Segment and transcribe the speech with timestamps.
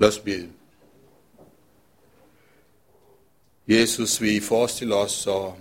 [0.00, 0.52] Lad os bede.
[3.68, 5.58] Jesus, vi forestiller os, og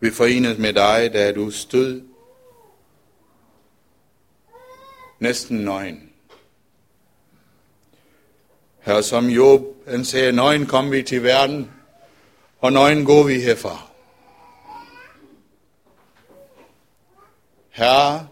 [0.00, 2.02] vi forenes med dig, da du stod
[5.18, 6.12] næsten nøgen.
[8.80, 11.70] Her som Job, han sagde, nøgen kom vi til verden,
[12.58, 13.88] og nøgen går vi herfra.
[17.70, 18.28] Herre,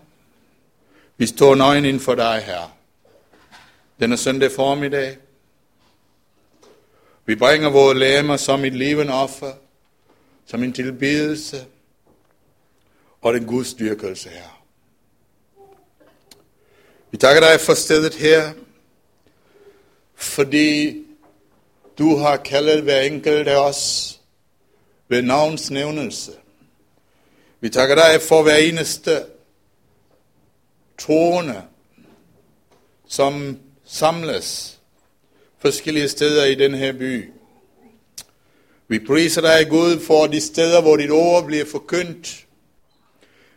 [1.17, 2.71] vi står nøgen ind for dig, Herre.
[4.05, 5.17] Denne søndag formiddag.
[7.27, 9.53] Vi bringer vores lemmer som et levende offer,
[10.47, 11.65] som en tilbedelse
[13.21, 14.65] og den Guds dyrkelse, her.
[17.11, 18.53] Vi takker dig for stedet her,
[20.15, 21.05] fordi
[21.99, 24.21] du har kaldet hver enkelt af os
[25.09, 26.33] ved navns nævnelse.
[27.61, 29.27] Vi takker dig for hver eneste
[30.99, 31.63] troende,
[33.07, 34.79] som samles
[35.59, 37.33] forskellige steder i den her by.
[38.89, 42.47] Vi priser dig, Gud, for de steder, hvor dit ord bliver forkyndt.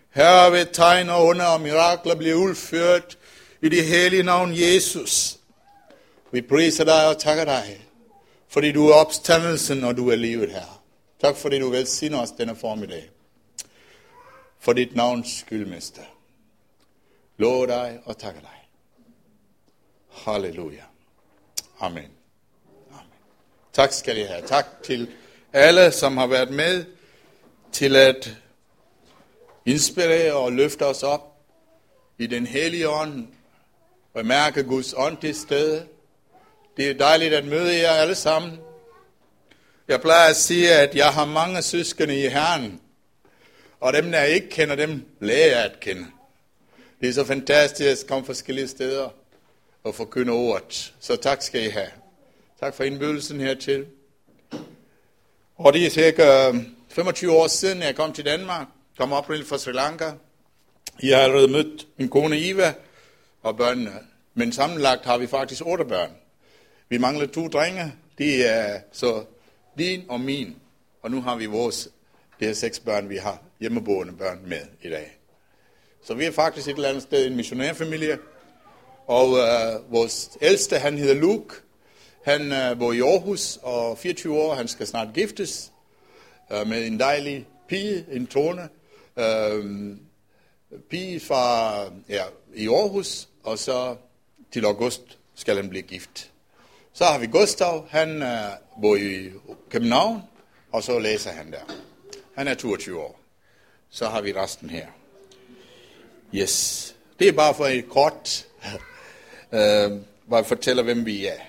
[0.09, 3.17] Her ved tegn og under og mirakler bliver udført
[3.61, 5.37] i det hellige navn Jesus.
[6.31, 7.87] Vi priser dig og takker dig,
[8.47, 10.83] fordi du er opstandelsen, og du er livet her.
[11.21, 13.09] Tak fordi du velsigner os denne formiddag.
[14.59, 16.01] For dit navns skyld, mester.
[17.37, 18.66] Lov dig og takker dig.
[20.25, 20.83] Halleluja.
[21.79, 22.11] Amen.
[22.91, 23.11] Amen.
[23.73, 24.47] Tak skal I have.
[24.47, 25.09] Tak til
[25.53, 26.85] alle, som har været med
[27.71, 28.37] til at
[29.65, 31.37] inspirere og løfte os op
[32.17, 33.27] i den hellige ånd
[34.13, 35.87] og mærke Guds ånd til stede.
[36.77, 38.59] Det er dejligt at møde jer alle sammen.
[39.87, 42.81] Jeg plejer at sige, at jeg har mange søskende i Herren,
[43.79, 46.05] og dem, der ikke kender dem, lærer jeg at kende.
[47.01, 49.09] Det er så fantastisk at komme forskellige steder
[49.87, 50.93] og forkynde ordet.
[50.99, 51.89] Så tak skal I have.
[52.59, 53.85] Tak for indbydelsen hertil.
[55.55, 56.55] Og det er cirka øh,
[56.89, 58.67] 25 år siden, jeg kom til Danmark.
[58.97, 60.11] Kom oprindeligt fra Sri Lanka.
[61.03, 62.73] Jeg har allerede mødt min kone Iva
[63.41, 63.91] og børnene.
[64.33, 66.11] Men sammenlagt har vi faktisk otte børn.
[66.89, 67.93] Vi mangler to drenge.
[68.17, 69.23] De er så
[69.77, 70.55] din og min.
[71.01, 71.89] Og nu har vi vores,
[72.39, 75.17] det er seks børn, vi har hjemmeboende børn med i dag.
[76.03, 78.19] Så vi er faktisk et eller andet sted en missionærfamilie.
[79.07, 81.55] Og øh, vores ældste, han hedder Luke.
[82.23, 84.53] Han øh, bor i Aarhus og 24 år.
[84.53, 85.71] Han skal snart giftes
[86.51, 88.69] øh, med en dejlig pige, en tone.
[89.17, 89.95] Øh,
[90.89, 92.23] pige fra ja,
[92.55, 93.95] i Aarhus, og så
[94.51, 96.31] til august skal han blive gift.
[96.93, 98.51] Så har vi Gustav, han øh,
[98.81, 99.29] bor i
[99.69, 100.21] København,
[100.71, 101.75] og så læser han der.
[102.35, 103.19] Han er 22 år.
[103.89, 104.87] Så har vi resten her.
[106.33, 106.95] Yes.
[107.19, 108.47] Det er bare for et kort,
[109.53, 109.99] Øh, uh,
[110.29, 111.39] bare fortæller, hvem vi er.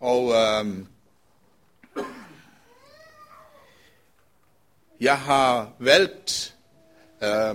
[0.00, 0.84] Og øh,
[5.00, 6.54] jeg har valgt
[7.22, 7.54] øh,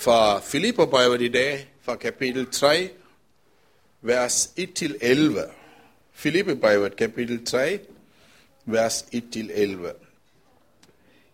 [0.00, 2.90] fra Filipperbrevet i dag, fra kapitel 3,
[4.02, 5.38] vers 1-11.
[6.12, 7.80] Filipperbrevet kapitel 3,
[8.64, 10.04] vers 1-11.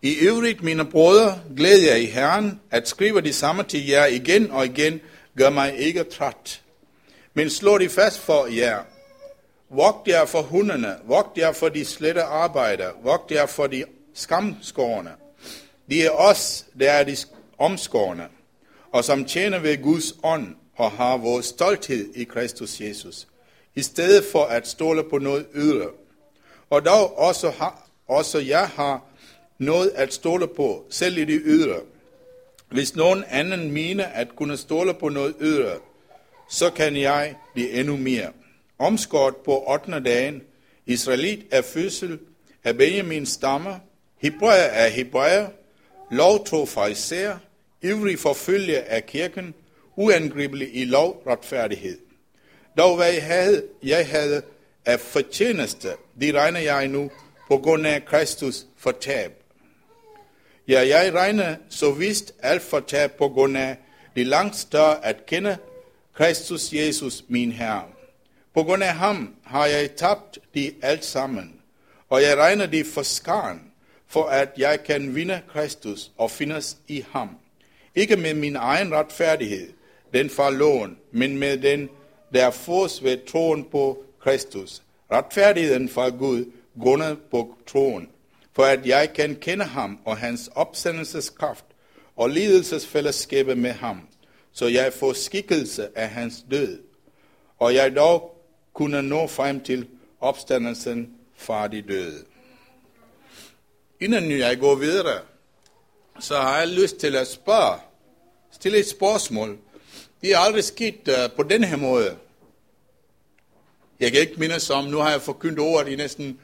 [0.01, 4.51] I øvrigt, mine brødre, glæder jeg i Herren, at skrive det samme til jer igen
[4.51, 5.01] og igen,
[5.37, 6.61] gør mig ikke træt.
[7.33, 8.83] Men slå de fast for jer.
[9.69, 15.11] Vogt jer for hundene, vogt jer for de slette arbejder, vogt jer for de skamskårne.
[15.89, 17.17] De er os, der er de
[17.57, 18.27] omskårne,
[18.91, 23.27] og som tjener ved Guds ånd, og har vores stolthed i Kristus Jesus,
[23.75, 25.87] i stedet for at stole på noget ydre.
[26.69, 29.05] Og dog også, har, også jeg har
[29.57, 31.79] noget at stole på, selv i det ydre.
[32.71, 35.75] Hvis nogen anden mener at kunne stole på noget ydre,
[36.49, 38.29] så kan jeg blive endnu mere.
[38.79, 39.99] Omskåret på 8.
[39.99, 40.41] dagen,
[40.85, 42.19] Israelit er fødsel
[42.63, 43.79] af Benjamins stammer,
[44.17, 45.47] Hebræer er Hebræer,
[46.11, 47.37] lovtro fra især,
[47.81, 49.53] ivrig forfølge af kirken,
[49.95, 51.97] uangribelig i lov retfærdighed.
[52.77, 54.41] Dog hvad jeg havde, jeg havde
[54.85, 55.89] af fortjeneste,
[56.21, 57.11] det regner jeg nu
[57.47, 59.40] på grund af Kristus for tab.
[60.71, 63.77] Ja, jeg regner så vist alt for tab på grund af
[64.15, 65.57] det langt større at kende
[66.13, 67.83] Kristus Jesus, min Herre.
[68.53, 71.53] På grund af ham har jeg tabt de alt sammen,
[72.09, 73.61] og jeg regner de for skaren,
[74.07, 77.29] for at jeg kan vinde Kristus og findes i ham.
[77.95, 79.69] Ikke med min egen retfærdighed,
[80.13, 81.89] den fra loven, men med den,
[82.33, 84.81] der fås ved troen på Kristus.
[85.11, 86.45] Retfærdigheden fra Gud,
[86.79, 88.09] grundet på troen,
[88.53, 91.65] for at jeg kan kende ham og hans opsendelseskraft
[92.15, 94.07] og lidelsesfællesskabet med ham,
[94.51, 96.79] så jeg får skikkelse af hans død,
[97.59, 98.37] og jeg dog
[98.73, 99.87] kunne nå frem til
[100.19, 102.23] opstandelsen fra de døde.
[103.99, 105.19] Inden jeg går videre,
[106.19, 107.79] så har jeg lyst til at spørge,
[108.51, 109.57] stille et spørgsmål.
[110.21, 112.17] Det er aldrig sket uh, på den her måde.
[113.99, 116.39] Jeg kan ikke mindes om, nu har jeg forkyndt ordet i næsten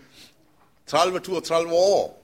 [0.92, 2.24] 30-32 år.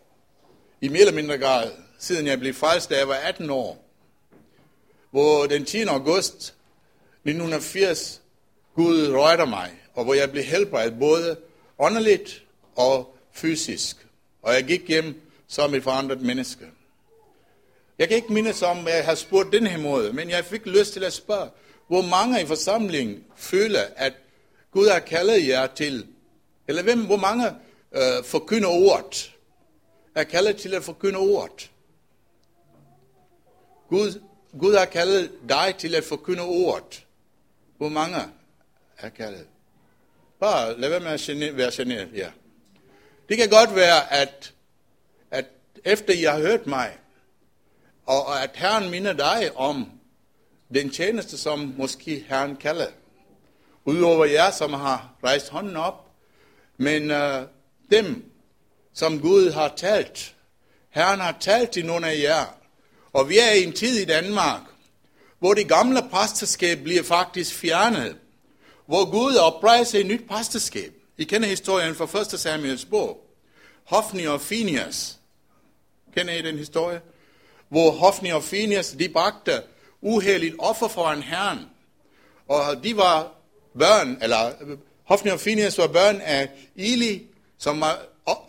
[0.81, 3.85] I mere eller mindre grad, siden jeg blev frelst, da jeg var 18 år.
[5.11, 5.81] Hvor den 10.
[5.81, 6.35] august
[7.25, 8.21] 1980,
[8.75, 11.37] Gud rørte mig, og hvor jeg blev helbredt både
[11.79, 12.43] åndeligt
[12.75, 14.07] og fysisk.
[14.41, 16.65] Og jeg gik hjem som et forandret menneske.
[17.99, 20.65] Jeg kan ikke mindes om, at jeg har spurgt den her måde, men jeg fik
[20.65, 21.49] lyst til at spørge,
[21.87, 24.13] hvor mange i forsamlingen føler, at
[24.71, 26.07] Gud har kaldet jer til,
[26.67, 27.51] eller hvem, hvor mange
[27.93, 29.35] øh, forkynde ordet,
[30.15, 31.71] er kaldet til at forkynde ordet.
[33.89, 34.21] Gud,
[34.59, 37.05] Gud har kaldet dig til at forkynde ordet.
[37.77, 38.17] Hvor mange
[38.97, 39.47] er kaldet?
[40.39, 42.31] Bare lad være med at være generet, ja.
[43.29, 44.53] Det kan godt være, at,
[45.31, 45.45] at
[45.83, 46.97] efter I har hørt mig,
[48.05, 49.91] og at Herren minder dig om
[50.73, 52.87] den tjeneste, som måske Herren kalder.
[53.85, 56.11] Udover jer, som har rejst hånden op.
[56.77, 57.43] Men øh,
[57.95, 58.31] dem,
[58.93, 60.35] som Gud har talt.
[60.89, 62.45] Herren har talt til nogle af jer.
[63.13, 64.61] Og vi er i en tid i Danmark,
[65.39, 68.15] hvor det gamle præsteskab bliver faktisk fjernet.
[68.85, 70.93] Hvor Gud oprejser et nyt præsteskab.
[71.17, 72.39] I kender historien fra 1.
[72.39, 73.17] Samuels bog.
[73.83, 75.19] Hofni og Phineas.
[76.15, 77.01] Kender I den historie?
[77.69, 79.61] Hvor Hofni og Phineas, de bragte
[80.01, 81.59] uheldigt offer for en herren.
[82.47, 83.31] Og de var
[83.79, 84.51] børn, eller
[85.03, 87.27] Hofni og Phineas var børn af Eli,
[87.63, 87.99] som var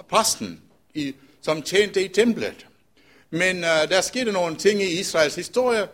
[0.09, 0.61] præsten,
[0.95, 2.67] i, som tjente i templet.
[3.31, 5.89] Men uh, der skete nogle ting i Israels historie,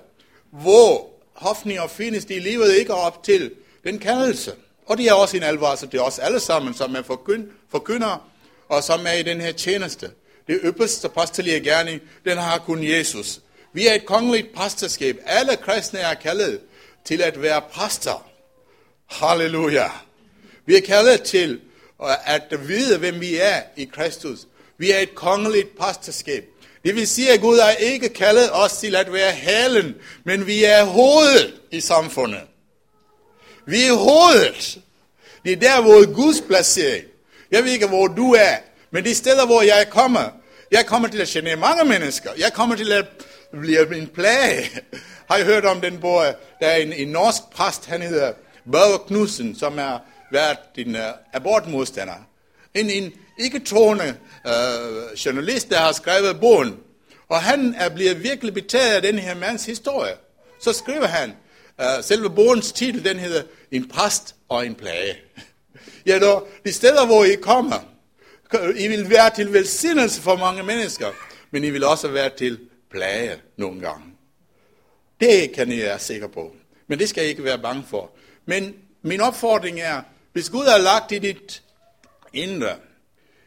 [0.50, 3.50] hvor Hofni og Finis, de levede ikke op til
[3.84, 4.52] den kaldelse.
[4.86, 7.02] Og det er også en alvarsel til os alle sammen, som er
[7.70, 8.18] forkyndere,
[8.68, 10.10] og som er i den her tjeneste.
[10.46, 13.40] Det ypperste præstelige gerning, den har kun Jesus.
[13.72, 15.18] Vi er et kongeligt præsterskab.
[15.26, 16.60] Alle kristne er kaldet
[17.04, 18.26] til at være præster.
[19.06, 19.88] Halleluja.
[20.66, 21.60] Vi er kaldet til
[22.26, 24.38] at vide, hvem vi er i Kristus.
[24.78, 26.44] Vi er et kongeligt præsterskab.
[26.84, 29.94] Det vil sige, at Gud har ikke kaldet os til at være halen,
[30.24, 32.40] men vi er hovedet i samfundet.
[33.66, 34.78] Vi er hovedet.
[35.44, 37.04] Det er der, hvor Guds placering.
[37.50, 38.56] Jeg ved ikke, hvor du er,
[38.90, 40.28] men det steder, hvor jeg kommer.
[40.70, 42.30] Jeg kommer til at genere mange mennesker.
[42.38, 43.06] Jeg kommer til at
[43.60, 44.70] blive en plage.
[45.30, 46.22] Har I hørt om den bor,
[46.60, 48.32] Der er en, en norsk præst, han hedder
[48.72, 49.98] Børge Knudsen, som er
[50.30, 52.28] været en uh, øh, abortmodstander.
[52.74, 56.76] En, en ikke-troende uh, journalist, der har skrevet bogen.
[57.28, 60.12] Og han er blevet virkelig betaget af den her mands historie.
[60.60, 61.32] Så skriver han,
[61.78, 65.16] uh, selve bogens titel, den hedder En præst og en plage.
[66.06, 67.78] ja, dog, de steder, hvor I kommer,
[68.76, 71.06] I vil være til velsignelse for mange mennesker,
[71.50, 72.58] men I vil også være til
[72.90, 74.04] plage nogle gange.
[75.20, 76.56] Det kan I være sikre på.
[76.86, 78.10] Men det skal I ikke være bange for.
[78.46, 81.62] Men min opfordring er, hvis Gud har lagt i dit
[82.32, 82.76] indre,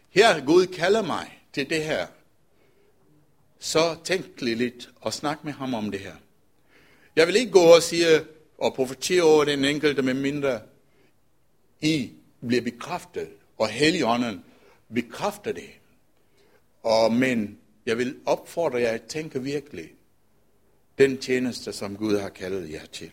[0.09, 2.07] her Gud kalder mig til det her,
[3.59, 6.15] så tænk lidt og snak med ham om det her.
[7.15, 8.25] Jeg vil ikke gå og sige
[8.57, 10.61] og profetere over den enkelte, med mindre
[11.81, 12.11] I
[12.47, 14.43] bliver bekræftet, og Helligånden
[14.93, 15.69] bekræfter det.
[16.83, 19.91] Og, men jeg vil opfordre jer at tænke virkelig
[20.97, 23.11] den tjeneste, som Gud har kaldet jer til.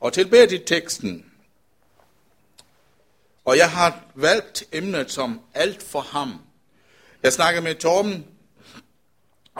[0.00, 1.29] Og tilbage til teksten.
[3.44, 6.40] Og jeg har valgt emnet som alt for ham.
[7.22, 8.26] Jeg snakkede med Torben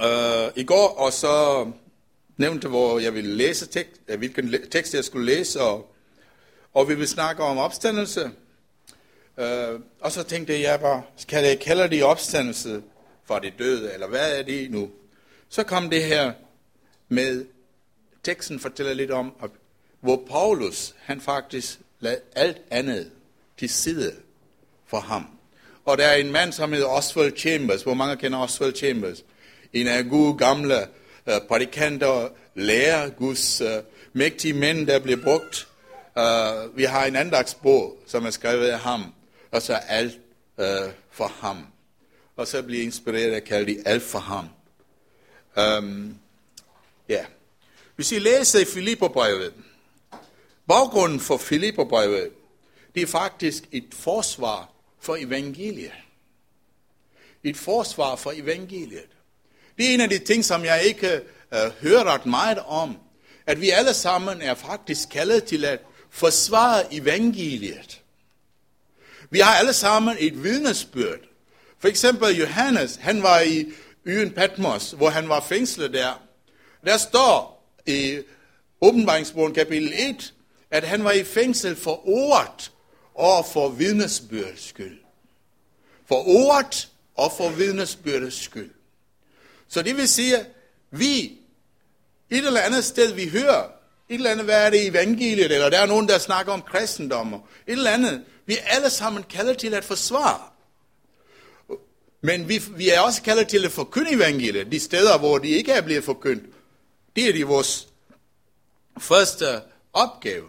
[0.02, 1.66] øh, i går, og så
[2.36, 5.94] nævnte, hvor jeg ville læse tekst, øh, hvilken tekst jeg skulle læse, og,
[6.74, 8.30] og vi vil snakke om opstandelse.
[9.38, 12.82] Øh, og så tænkte jeg bare, skal jeg kalde det opstandelse
[13.24, 14.90] for det døde, eller hvad er det nu?
[15.48, 16.32] Så kom det her
[17.08, 17.46] med,
[18.22, 19.50] teksten fortæller lidt om,
[20.00, 23.10] hvor Paulus, han faktisk lagde alt andet
[23.60, 24.12] til side
[24.86, 25.26] for ham.
[25.84, 27.82] Og der er en mand, som hedder Oswald Chambers.
[27.82, 29.24] Hvor mange kender Oswald Chambers?
[29.72, 30.76] En af gode gamle
[31.26, 33.68] uh, prædikanter, lærer, Guds uh,
[34.12, 35.68] mægtige mænd, der blev brugt.
[36.16, 39.14] Uh, vi har en andagsbog, som er skrevet af ham.
[39.50, 40.18] Og så alt
[40.58, 40.64] uh,
[41.10, 41.66] for ham.
[42.36, 44.48] Og så bliver inspireret af kalde det alt for ham.
[45.58, 46.16] Øhm, um.
[47.10, 47.24] Yeah.
[47.96, 49.52] Hvis I læser i Filipperbrevet,
[50.68, 52.30] baggrunden for Filipperbrevet,
[52.94, 54.70] det er faktisk et forsvar
[55.00, 55.92] for evangeliet.
[57.44, 59.08] Et forsvar for evangeliet.
[59.78, 61.20] Det er en af de ting, som jeg ikke
[61.52, 62.96] uh, hører ret meget om.
[63.46, 65.80] At vi alle sammen er faktisk kaldet til at
[66.10, 68.02] forsvare evangeliet.
[69.30, 71.18] Vi har alle sammen et vidnesbyrd.
[71.78, 73.66] For eksempel Johannes, han var i
[74.04, 76.22] øen Patmos, hvor han var fængslet der.
[76.84, 78.18] Der står i
[78.80, 80.34] åbenbaringsbogen kapitel 1,
[80.70, 82.72] at han var i fængsel for ordet
[83.14, 84.98] og for vidnesbyrdets skyld.
[86.08, 88.70] For ordet og for vidnesbyrdets skyld.
[89.68, 90.46] Så det vil sige, at
[90.90, 91.38] vi
[92.30, 93.64] et eller andet sted, vi hører,
[94.08, 97.34] et eller andet, hvad er det evangeliet, eller der er nogen, der snakker om kristendom,
[97.34, 98.24] et eller andet.
[98.46, 100.40] Vi er alle sammen kaldet til at forsvare.
[102.20, 105.72] Men vi, vi er også kaldet til at forkynde evangeliet, de steder, hvor de ikke
[105.72, 106.44] er blevet forkyndt.
[107.16, 107.88] Det er de vores
[108.98, 109.46] første
[109.92, 110.46] opgave.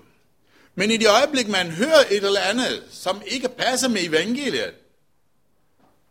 [0.76, 4.74] Men i det øjeblik, man hører et eller andet, som ikke passer med evangeliet,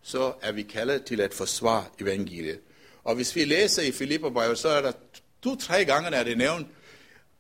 [0.03, 2.61] så er vi kaldet til at forsvare evangeliet.
[3.05, 4.93] Og hvis vi læser i Filipperbrevet, så er der
[5.43, 6.67] to-tre gange, der er det nævnt,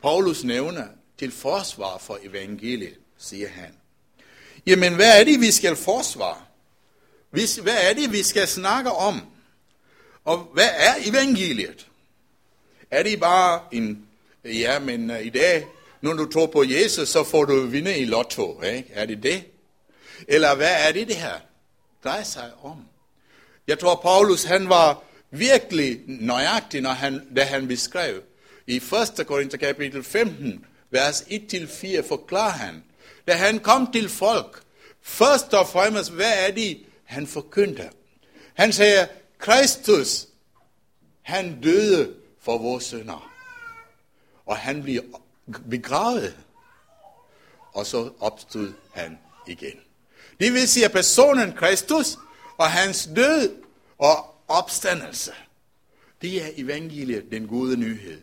[0.02, 0.86] Paulus nævner
[1.18, 3.74] til forsvar for evangeliet, siger han.
[4.66, 6.42] Jamen, hvad er det, vi skal forsvare?
[7.62, 9.20] Hvad er det, vi skal snakke om?
[10.24, 11.86] Og hvad er evangeliet?
[12.90, 14.06] Er det bare en,
[14.44, 15.66] ja, men øh, i dag,
[16.00, 18.90] når du tror på Jesus, så får du vinde i lotto, ikke?
[18.92, 19.44] Er det det?
[20.28, 21.40] Eller hvad er det, det her
[22.04, 22.84] drejer sig om?
[23.66, 28.22] Jeg tror, Paulus, han var virkelig nøjagtig, når han, da han beskrev
[28.66, 29.26] i 1.
[29.26, 32.84] Korinther kapitel 15, vers 1-4, forklarer han,
[33.26, 34.62] da han kom til folk,
[35.02, 37.90] først og fremmest, hvad er det, han forkyndte?
[38.54, 39.06] Han siger,
[39.38, 40.26] Kristus,
[41.22, 43.32] han døde for vores sønder,
[44.46, 45.02] og han blev
[45.70, 46.36] begravet,
[47.72, 49.80] og så opstod han igen.
[50.40, 52.18] Det vil sige, at personen Kristus
[52.58, 53.56] og hans død
[53.98, 55.32] og opstandelse,
[56.22, 58.20] det er evangeliet, den gode nyhed.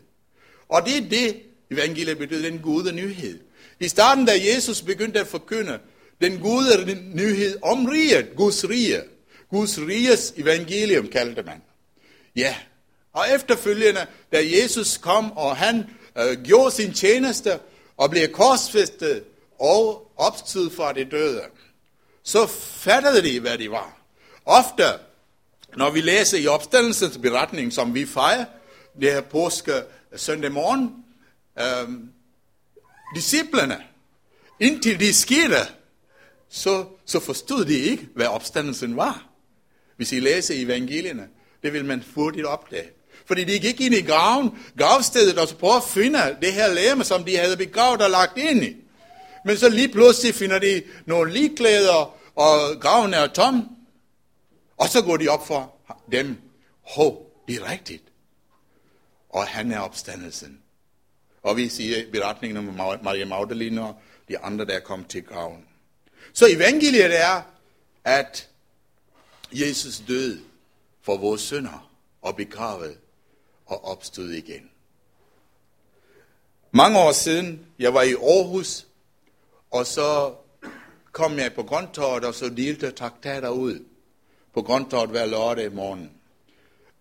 [0.68, 3.40] Og det er det, evangeliet betyder, den gode nyhed.
[3.80, 5.78] I starten, da Jesus begyndte at forkynde
[6.20, 9.02] den gode nyhed om riget, Guds rige,
[9.50, 11.62] Guds riges evangelium kaldte man.
[12.36, 12.56] Ja,
[13.12, 15.84] og efterfølgende, da Jesus kom, og han
[16.18, 17.58] øh, gjorde sin tjeneste,
[17.96, 19.24] og blev korsfæstet
[19.58, 21.42] og opstod fra det døde,
[22.22, 23.98] så fattede de, hvad de var.
[24.44, 24.84] Ofte,
[25.76, 28.44] når vi læser i opstandelsens beretning, som vi fejrer,
[29.00, 29.72] det her påske
[30.12, 31.04] øh, søndag morgen,
[31.58, 31.98] øh,
[33.14, 33.84] disciplerne,
[34.60, 35.56] indtil de skete,
[36.48, 39.26] så, så forstod de ikke, hvad opstandelsen var.
[39.96, 41.28] Hvis I læser evangelierne,
[41.62, 42.90] det vil man hurtigt opdage.
[43.28, 47.04] Fordi de gik ind i graven, gravstedet, og så prøvede at finde det her læme,
[47.04, 48.76] som de havde begravet og lagt ind i.
[49.44, 53.68] Men så lige pludselig finder de nogle ligklæder, og graven er tom.
[54.76, 55.74] Og så går de op for
[56.12, 56.36] dem.
[56.82, 58.02] Hov, det er rigtigt.
[59.30, 60.58] Og han er opstandelsen.
[61.42, 63.94] Og vi siger beretningen om Maria Magdalene og
[64.28, 65.64] de andre, der kom til graven.
[66.32, 67.42] Så evangeliet er,
[68.04, 68.48] at
[69.52, 70.40] Jesus døde
[71.02, 71.90] for vores synder
[72.22, 72.98] og begravet
[73.68, 74.70] og opstod igen.
[76.70, 78.86] Mange år siden, jeg var i Aarhus,
[79.70, 80.34] og så
[81.12, 83.84] kom jeg på Grøntorvet, og så delte traktater ud
[84.54, 86.10] på Grøntorvet hver lørdag morgen.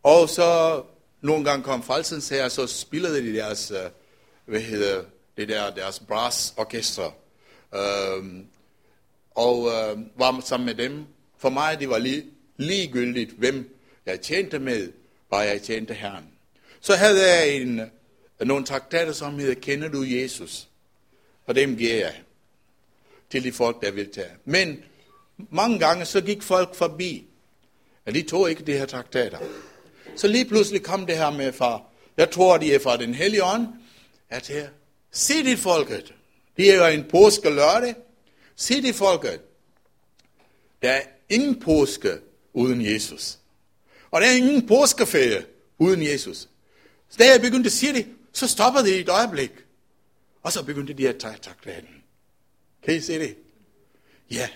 [0.04, 0.84] Og så
[1.22, 3.90] nogle gange kom Falsens her, så spillede de deres, øh,
[4.46, 5.04] hvad hedder
[5.38, 7.12] det der, deres brassorkestre.
[7.76, 8.48] Øhm,
[9.32, 11.06] og øh, var sammen med dem.
[11.38, 12.26] For mig det var lige,
[12.58, 14.92] ligegyldigt, hvem jeg tjente med,
[15.30, 16.37] bare jeg tjente Herren.
[16.88, 17.82] Så havde jeg en,
[18.40, 20.68] nogle traktater, som hedder, kender du Jesus?
[21.46, 22.16] Og dem giver jeg
[23.30, 24.32] til de folk, der vil tage.
[24.46, 24.84] Men
[25.50, 27.28] mange gange så gik folk forbi,
[28.06, 29.38] og de tog ikke de her traktater.
[30.16, 31.82] Så lige pludselig kom det her med fra,
[32.18, 33.68] jeg tror, de er fra den hellige ånd,
[34.30, 34.70] at her,
[35.12, 36.14] se dit folket.
[36.58, 37.96] Det er jo en påske lørdag.
[38.56, 39.42] Se dit folket.
[40.82, 42.18] Der er ingen påske
[42.54, 43.40] uden Jesus.
[44.12, 45.46] Og der er ingen påskeferie
[45.78, 46.48] uden Jesus.
[47.10, 49.52] Så da jeg begyndte at sige det, så stoppede det i et øjeblik.
[50.44, 52.04] Og så begyndte de at tage traktaten.
[52.86, 53.36] Kan I se det?
[54.32, 54.48] Ja.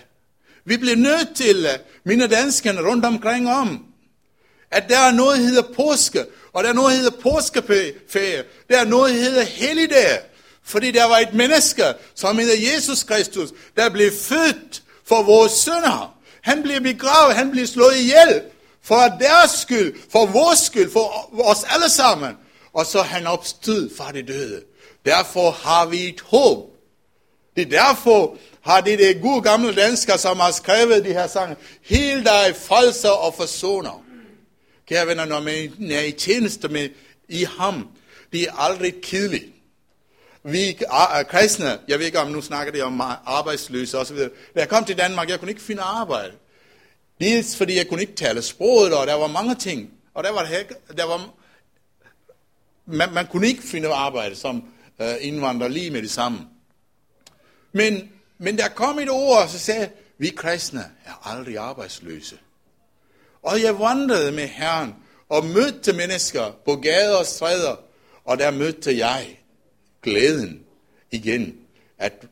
[0.66, 3.86] Vi bliver nødt til, øh, mine danskerne rundt omkring om,
[4.72, 8.44] at der er noget, der hedder påske, og der er noget, der hedder påskeferie.
[8.70, 10.20] Der er noget, der hedder helligdag.
[10.64, 11.84] Fordi der var et menneske,
[12.16, 16.18] som hedder Jesus Kristus, der blev født for vores sønder.
[16.42, 18.42] Han blev begravet, han blev slået ihjel.
[18.82, 22.38] For deres skyld, for vores skyld, for os alle sammen.
[22.74, 24.64] Og så han opstod fra det døde.
[25.06, 26.72] Derfor har vi et håb.
[27.56, 31.56] Det er derfor har det det gode gamle danskere, som har skrevet de her sange.
[31.82, 34.06] Hil dig, falser og forsoner.
[34.88, 36.90] Kære venner, når man er i tjeneste med
[37.30, 37.88] i ham,
[38.34, 39.46] det er aldrig kedeligt.
[40.44, 44.18] vi er kristne, jeg ved ikke om nu snakker det om arbejdsløse osv.
[44.18, 46.32] Da jeg kom til Danmark, jeg kunne ikke finde arbejde.
[47.22, 49.90] Dels fordi jeg kunne ikke tale sproget, og der var mange ting.
[50.14, 50.50] Og der var,
[50.98, 51.30] der var
[52.86, 54.64] man, man kunne ikke finde arbejde som
[55.02, 56.40] øh, indvandrer lige med det samme.
[57.72, 62.38] Men, men der kom et ord, og så sagde vi kristne er aldrig arbejdsløse.
[63.42, 64.96] Og jeg vandrede med Herren
[65.30, 67.76] og mødte mennesker på gader og stræder,
[68.26, 69.40] og der mødte jeg
[70.02, 70.64] glæden
[71.12, 71.58] igen
[71.98, 72.28] at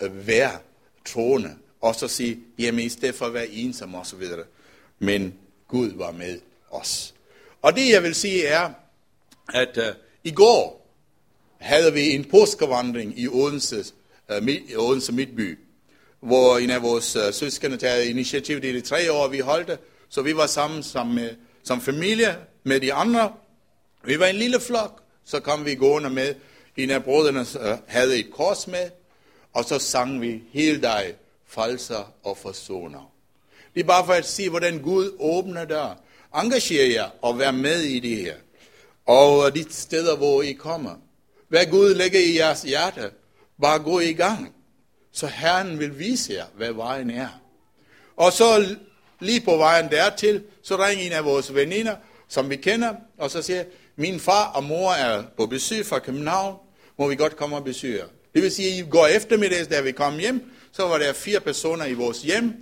[0.00, 0.58] være
[1.06, 4.44] troende, og så sige, jamen i stedet for at være ensom og så videre.
[4.98, 5.34] Men
[5.68, 7.14] Gud var med os.
[7.62, 8.70] Og det jeg vil sige er,
[9.52, 9.84] at uh,
[10.24, 10.86] i går
[11.58, 13.84] havde vi en påskevandring i Odense,
[14.30, 15.58] øh, uh, midt, Odense Midtby,
[16.20, 18.60] hvor en af vores uh, søskende tager initiativ.
[18.60, 19.78] Det i de tre år, vi holdt det.
[20.08, 21.30] Så vi var sammen som, med,
[21.62, 23.32] som familie med de andre.
[24.04, 25.02] Vi var en lille flok.
[25.24, 26.34] Så kom vi gående med.
[26.76, 28.90] En af brødrene uh, havde et kors med.
[29.52, 31.14] Og så sang vi hele dig,
[31.46, 33.10] falser og forsoner.
[33.74, 35.94] Det er bare for at sige, hvordan Gud åbner der.
[36.34, 38.34] Engager jer og vær med i det her
[39.06, 40.94] over de steder, hvor I kommer.
[41.48, 43.10] Hvad Gud lægger i jeres hjerte,
[43.60, 44.54] bare gå i gang.
[45.12, 47.28] Så Herren vil vise jer, hvad vejen er.
[48.16, 48.76] Og så
[49.20, 51.96] lige på vejen dertil, så ringer en af vores veninder,
[52.28, 53.64] som vi kender, og så siger,
[53.96, 56.56] min far og mor er på besøg fra København,
[56.98, 58.02] må vi godt komme og besøge
[58.34, 61.40] Det vil sige, at i går eftermiddags, da vi kom hjem, så var der fire
[61.40, 62.54] personer i vores hjem,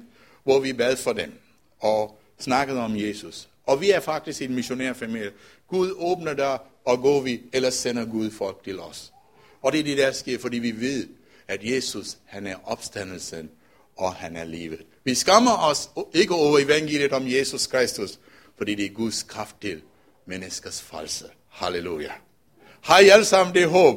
[0.44, 1.32] hvor vi bad for dem
[1.80, 3.48] og snakkede om Jesus.
[3.66, 5.30] Og vi er faktisk en missionærfamilie.
[5.72, 9.12] Gud åbner der, og går vi, eller sender Gud folk til os.
[9.62, 11.08] Og det er det, der sker, fordi vi ved,
[11.48, 13.50] at Jesus, han er opstandelsen,
[13.96, 14.80] og han er livet.
[15.04, 18.18] Vi skammer os ikke over evangeliet om Jesus Kristus,
[18.56, 19.82] fordi det er Guds kraft til
[20.26, 21.24] menneskers false.
[21.48, 22.12] Halleluja.
[22.80, 23.96] Har I alle sammen det håb,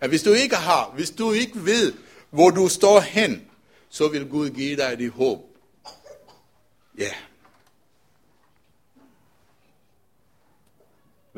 [0.00, 1.92] at hvis du ikke har, hvis du ikke ved,
[2.30, 3.42] hvor du står hen,
[3.88, 5.40] så vil Gud give dig det håb.
[6.98, 7.02] Ja.
[7.02, 7.27] Yeah.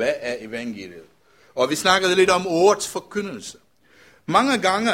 [0.00, 1.04] Hvad er evangeliet?
[1.54, 3.58] Og vi snakkede lidt om ordets forkyndelse.
[4.26, 4.92] Mange gange,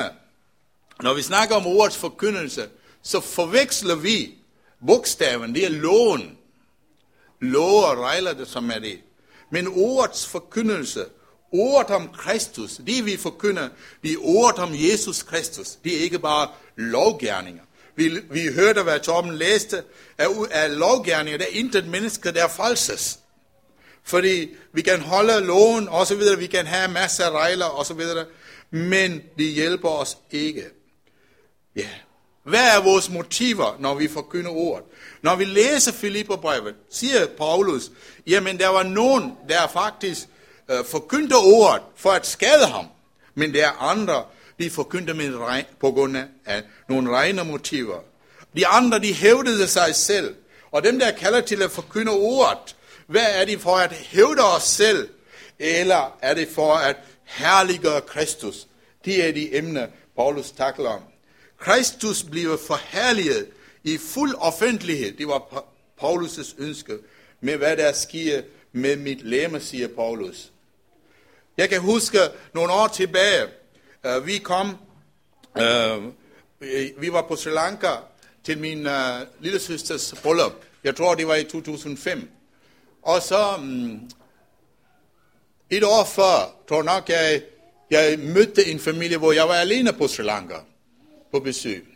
[1.02, 2.68] når vi snakker om ordets forkyndelse,
[3.02, 4.34] så forveksler vi
[4.86, 6.38] bogstaven, det er loven.
[7.40, 8.98] Lov og regler det, som er det.
[9.50, 11.04] Men ordets forkyndelse,
[11.52, 13.68] ordet om Kristus, det vi forkynder,
[14.02, 15.68] det er ordet om Jesus Kristus.
[15.84, 17.62] Det er ikke bare lovgærninger.
[17.96, 19.82] Vi, vi hørte, hvad Torben læste,
[20.18, 23.18] af, af lovgærninger, der er intet menneske, der falses.
[24.06, 27.86] Fordi vi kan holde loven, og så videre, vi kan have masser af regler, og
[27.86, 28.24] så videre,
[28.70, 30.64] men det hjælper os ikke.
[31.76, 31.88] Ja.
[32.42, 34.84] Hvad er vores motiver, når vi forkynder ordet?
[35.22, 37.90] Når vi læser Filipperbrevet, siger Paulus,
[38.26, 40.28] jamen der var nogen, der faktisk
[40.70, 42.86] øh, forkyndte ordet for at skade ham,
[43.34, 44.24] men der er andre,
[44.58, 46.16] de forkyndte med regn, på grund
[46.46, 48.00] af nogle regne motiver.
[48.56, 50.34] De andre, de hævdede sig selv,
[50.70, 52.75] og dem, der kalder til at forkynde ordet,
[53.06, 55.08] hvad er det for at hævde os selv,
[55.58, 58.66] eller er det for at herliggøre Kristus?
[59.04, 61.02] Det er de emner, Paulus takler om.
[61.58, 63.48] Kristus bliver forherliget
[63.84, 65.12] i fuld offentlighed.
[65.12, 65.64] Det var
[66.02, 66.98] Paulus' ønske
[67.40, 68.42] med, hvad der sker
[68.72, 70.52] med mit læme, siger Paulus.
[71.56, 72.18] Jeg kan huske
[72.54, 73.44] nogle år tilbage,
[74.04, 74.76] uh, vi kom,
[75.60, 76.04] uh,
[77.02, 77.90] vi var på Sri Lanka
[78.44, 78.92] til min uh,
[79.40, 80.52] lille søsters bryllup.
[80.84, 82.30] Jeg tror, det var i 2005.
[83.06, 84.10] Og så um,
[85.70, 87.42] et år før, tror nok, jeg,
[87.90, 90.54] jeg mødte en familie, hvor jeg var alene på Sri Lanka
[91.32, 91.86] på besøg.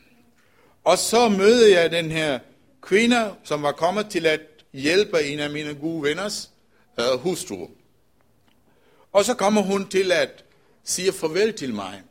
[0.85, 2.39] Og så mødte jeg den her
[2.83, 4.41] kvinde, som var kommet til at
[4.73, 6.51] hjælpe en af mine gode venners
[7.01, 7.69] øh, hustru.
[9.13, 10.45] Og så kommer hun til at
[10.85, 12.03] sige farvel til mig,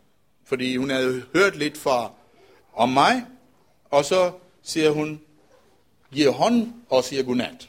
[0.45, 2.11] fordi hun havde hørt lidt fra
[2.73, 3.25] om mig,
[3.89, 4.31] og så
[4.63, 5.21] siger hun,
[6.13, 7.68] giver hånd og siger godnat.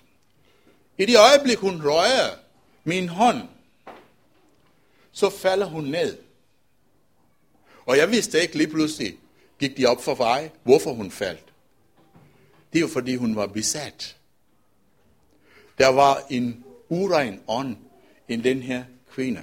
[1.00, 2.36] I det øjeblik, hun rører
[2.84, 3.42] min hånd,
[5.12, 6.18] så falder hun ned.
[7.86, 9.16] Og jeg vidste ikke lige pludselig,
[9.58, 11.44] gik de op for mig, hvorfor hun faldt.
[12.72, 14.16] Det er jo fordi, hun var besat.
[15.78, 17.76] Der var en urein ånd
[18.28, 19.42] i den her kvinde.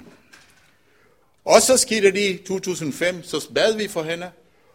[1.45, 4.31] Og så skete det i 2005, så bad vi for hende,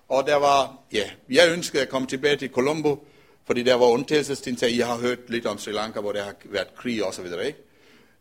[0.08, 3.06] og der var, ja, jeg ønskede at komme tilbage til Colombo,
[3.46, 4.72] fordi der var undtagelsestilstand.
[4.72, 7.46] Jeg har hørt lidt om Sri Lanka, hvor der har været krig og så videre,
[7.46, 7.58] ikke?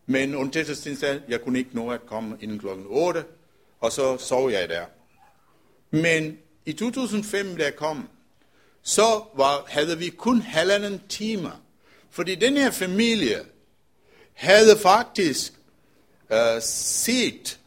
[0.05, 3.23] Men undtagelsestilstand, jeg kunne ikke nå at komme inden klokken 8,
[3.79, 4.85] og så sov jeg der.
[5.91, 8.09] Men i 2005, da jeg kom,
[8.83, 11.61] så var, havde vi kun halvanden timer.
[12.09, 13.39] Fordi den her familie
[14.33, 15.53] havde faktisk
[16.31, 17.59] øh, set,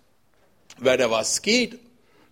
[0.78, 1.78] hvad der var sket,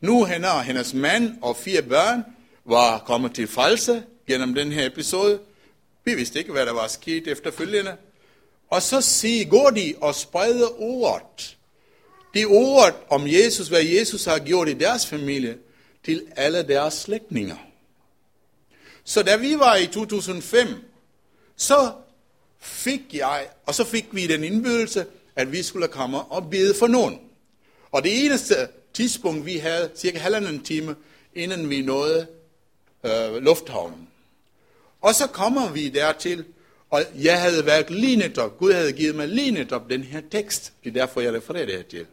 [0.01, 2.25] Nu hende og hendes mand og fire børn
[2.65, 5.41] var kommet til false gennem den her episode.
[6.05, 7.97] Vi vidste ikke, hvad der var sket efterfølgende.
[8.71, 11.57] Og så siger, går de og spreder ordet.
[12.35, 15.59] Det ord om Jesus, hvad Jesus har gjort i deres familie,
[16.05, 17.57] til alle deres slægtninger.
[19.05, 20.69] Så da vi var i 2005,
[21.57, 21.93] så
[22.61, 26.87] fik jeg, og så fik vi den indbydelse, at vi skulle komme og bede for
[26.87, 27.21] nogen.
[27.93, 28.55] Og det eneste
[28.95, 30.97] tidspunkt, vi havde cirka halvanden time,
[31.35, 32.27] inden vi nåede
[33.05, 34.09] øh, lufthavnen.
[35.03, 36.45] Og så kommer vi dertil,
[36.91, 40.73] og jeg havde været lige netop, Gud havde givet mig lige netop den her tekst.
[40.85, 42.07] Det er derfor, jeg refererer det her til.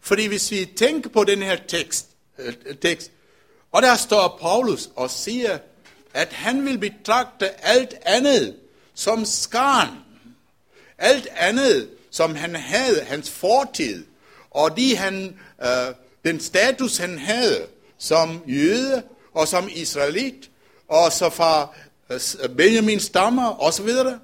[0.00, 2.06] Fordi hvis vi tænker på den her tekst,
[2.38, 3.10] øh, tekst
[3.72, 5.58] og der står Paulus og siger,
[6.14, 8.56] at han vil betragte alt andet
[8.94, 9.88] som skarn.
[10.98, 14.04] Alt andet, som han havde, hans fortid,
[14.50, 17.66] og de han, øh, den status, han havde
[17.98, 19.02] som jøde
[19.34, 20.50] og som israelit,
[20.92, 21.74] og så fra
[22.10, 24.20] øh, øh, Benjamin stammer videre.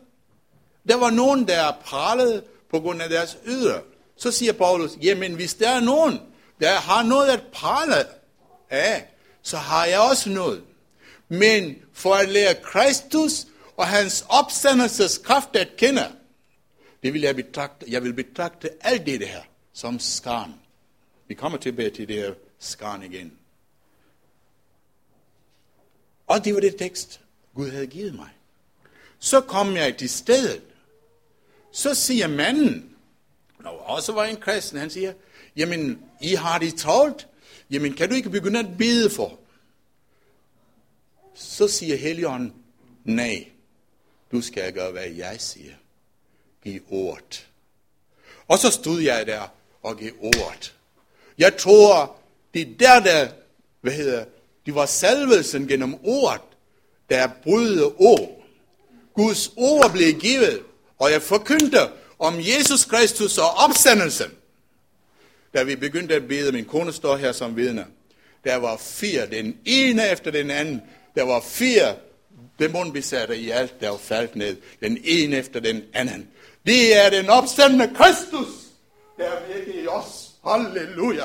[0.89, 3.81] Der var nogen, der pralede på grund af deres ydre.
[4.17, 6.21] Så siger Paulus, jamen hvis der er nogen,
[6.61, 7.95] der har noget at prale
[8.71, 9.09] af,
[9.43, 10.63] så har jeg også noget.
[11.29, 16.07] Men for at lære Kristus og hans opstandelseskraft at kende,
[17.03, 20.55] det vil jeg betragte, jeg vil betragte alt det her som skarn.
[21.29, 23.38] Vi kommer tilbage til det her skarn igen.
[26.29, 27.21] Og det var det tekst,
[27.55, 28.29] Gud havde givet mig.
[29.19, 30.63] Så kom jeg til stedet.
[31.73, 32.97] Så siger manden,
[33.63, 35.13] der også var en kristen, han siger,
[35.57, 37.29] jamen, I har det travlt.
[37.71, 39.39] Jamen, kan du ikke begynde at bede for?
[41.35, 42.55] Så siger Helligånden,
[43.05, 43.49] nej,
[44.33, 45.75] du skal gøre, hvad jeg siger.
[46.65, 47.49] Giv ordet.
[48.49, 49.49] Og så stod jeg der
[49.83, 50.75] og gav ordet.
[51.39, 52.17] Jeg tror,
[52.55, 53.33] det er der, der,
[53.81, 54.25] hvad hedder,
[54.69, 56.41] det var salvelsen gennem ordet,
[57.11, 58.43] der brydede ord.
[59.15, 60.61] Guds ord blev givet,
[60.99, 61.79] og jeg forkyndte
[62.19, 64.31] om Jesus Kristus og opstandelsen.
[65.55, 67.87] Da vi begyndte at bede, min kone står her som vidne,
[68.45, 70.83] der var fire, den ene efter den anden,
[71.15, 71.97] der var fire
[72.59, 76.29] dæmonbesatte i alt, der faldt ned, den ene efter den anden.
[76.67, 78.49] Det er den opstandende Kristus,
[79.19, 80.31] der virker i os.
[80.47, 81.25] Halleluja.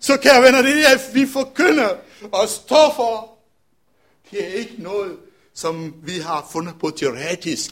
[0.00, 1.88] Så kære venner, det er, at vi forkynder
[2.32, 3.38] og står for.
[4.30, 5.16] Det er ikke noget,
[5.54, 7.70] som vi har fundet på teoretisk,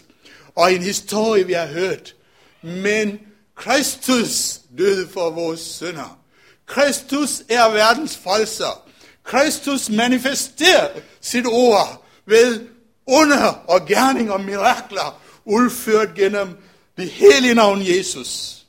[0.54, 2.14] og en historie, vi har hørt.
[2.62, 3.20] Men
[3.56, 6.18] Kristus døde for vores sønder.
[6.66, 8.88] Kristus er verdens frelser.
[9.24, 12.68] Kristus manifesterer sit ord ved
[13.06, 16.48] under og gerning og mirakler, udført gennem
[16.96, 18.62] det hele navn Jesus.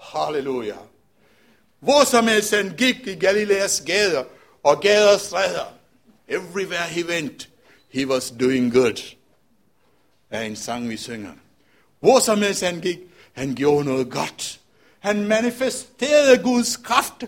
[0.00, 0.74] Halleluja.
[1.80, 4.24] Hvor som helst han gik i Galileas gader
[4.62, 5.72] og gader og stræder.
[6.28, 7.48] Everywhere he went,
[7.88, 9.16] he was doing good.
[10.30, 11.32] Er en sang, vi synger.
[12.00, 12.98] Hvor som helst han gik,
[13.32, 14.60] han gjorde noget godt.
[15.00, 17.24] Han manifesterede Guds kraft.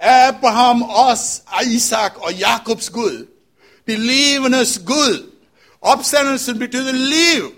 [0.00, 3.26] Abraham, os, Isaac og Jakobs Gud.
[3.86, 5.32] De levendes Gud.
[5.80, 7.52] Opstandelsen betyder liv.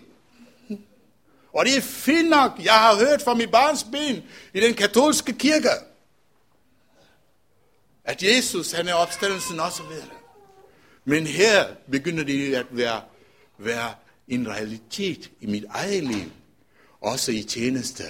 [1.52, 2.52] Og det er fint nok.
[2.64, 4.22] Jeg har hørt fra mit barns ben
[4.54, 5.68] i den katolske kirke,
[8.08, 10.08] at Jesus han er opstandelsen også videre.
[11.04, 13.02] Men her begynder det at være,
[13.58, 13.94] være
[14.28, 16.30] en realitet i mit eget liv,
[17.00, 18.02] også i tjeneste,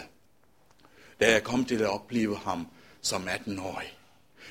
[1.21, 2.67] da jeg kom til at opleve ham
[3.01, 3.99] som 18-årig.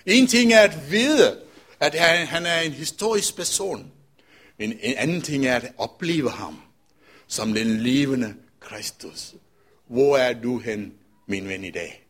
[0.06, 1.42] En ting er at vide,
[1.80, 3.92] at han, han er en historisk person.
[4.60, 6.62] En, en anden ting er at opleve ham
[7.28, 9.36] som den levende Kristus.
[9.86, 10.94] Hvor er du hen,
[11.28, 12.08] min ven, i dag?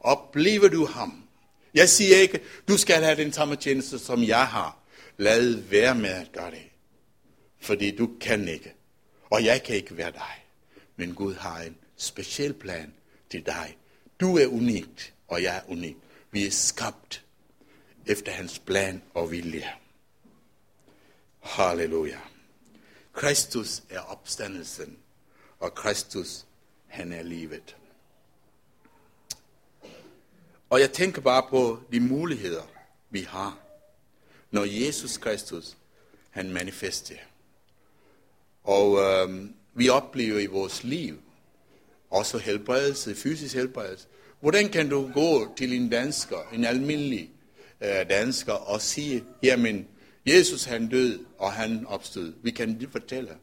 [0.00, 1.19] Oplever du ham?
[1.74, 4.78] Jeg siger ikke, du skal have den samme tjeneste, som jeg har.
[5.18, 6.64] Lad være med at gøre det.
[7.60, 8.74] Fordi du kan ikke.
[9.30, 10.44] Og jeg kan ikke være dig.
[10.96, 12.94] Men Gud har en speciel plan
[13.30, 13.76] til dig.
[14.20, 15.96] Du er unikt, og jeg er unik.
[16.30, 17.24] Vi er skabt
[18.06, 19.68] efter hans plan og vilje.
[21.40, 22.18] Halleluja.
[23.12, 24.98] Kristus er opstandelsen,
[25.58, 26.46] og Kristus,
[26.86, 27.76] han er livet.
[30.70, 32.62] Og jeg tænker bare på de muligheder,
[33.10, 33.58] vi har,
[34.50, 35.76] når Jesus Kristus,
[36.30, 37.26] han manifesterer.
[38.64, 41.20] Og øh, vi oplever i vores liv
[42.10, 44.06] også helbredelse, fysisk helbredelse.
[44.40, 47.30] Hvordan kan du gå til en dansker, en almindelig
[47.80, 49.88] øh, dansker, og sige, jamen,
[50.26, 52.32] Jesus han død, og han opstod.
[52.42, 53.36] Vi kan det fortælle.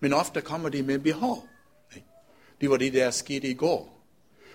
[0.00, 1.46] Men ofte kommer de med behov.
[2.60, 3.99] Det var det, der skete i går.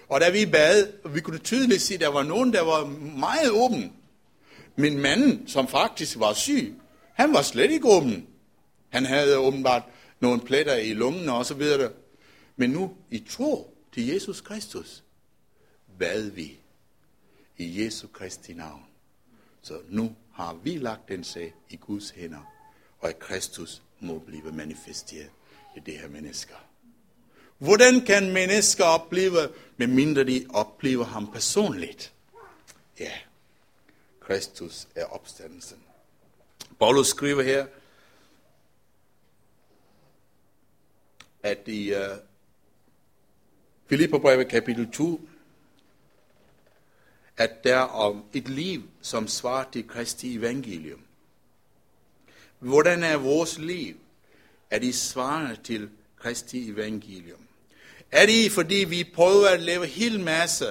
[0.08, 2.86] Og da vi bad, og vi kunne tydeligt se, at der var nogen, der var
[3.18, 3.94] meget åben.
[4.76, 6.76] Men manden, som faktisk var syg,
[7.14, 8.28] han var slet ikke åben.
[8.90, 9.84] Han havde åbenbart
[10.20, 11.92] nogle pletter i lungen og så videre.
[12.56, 15.04] Men nu i tro til Jesus Kristus,
[16.00, 16.60] bad vi
[17.58, 18.82] i Jesu Kristi navn.
[19.62, 22.54] Så nu har vi lagt den sag i Guds hænder,
[23.00, 25.30] og at Kristus må blive manifesteret
[25.78, 26.56] i det her mennesker.
[27.58, 32.14] Hvordan kan mennesker opleve, medmindre de oplever ham personligt?
[33.00, 33.12] Ja,
[34.22, 35.78] Kristus er opstandelsen.
[36.80, 37.68] Paulus skriver her,
[41.44, 42.18] at i uh,
[43.88, 45.30] Filipperbrevet kapitel 2,
[47.38, 51.02] at der om et liv, som svarer til Kristi evangelium.
[52.60, 53.96] Hvordan er vores liv?
[54.70, 57.45] Er det svarende til Kristi evangelium?
[58.12, 60.66] Er det fordi vi prøver at lave helt masse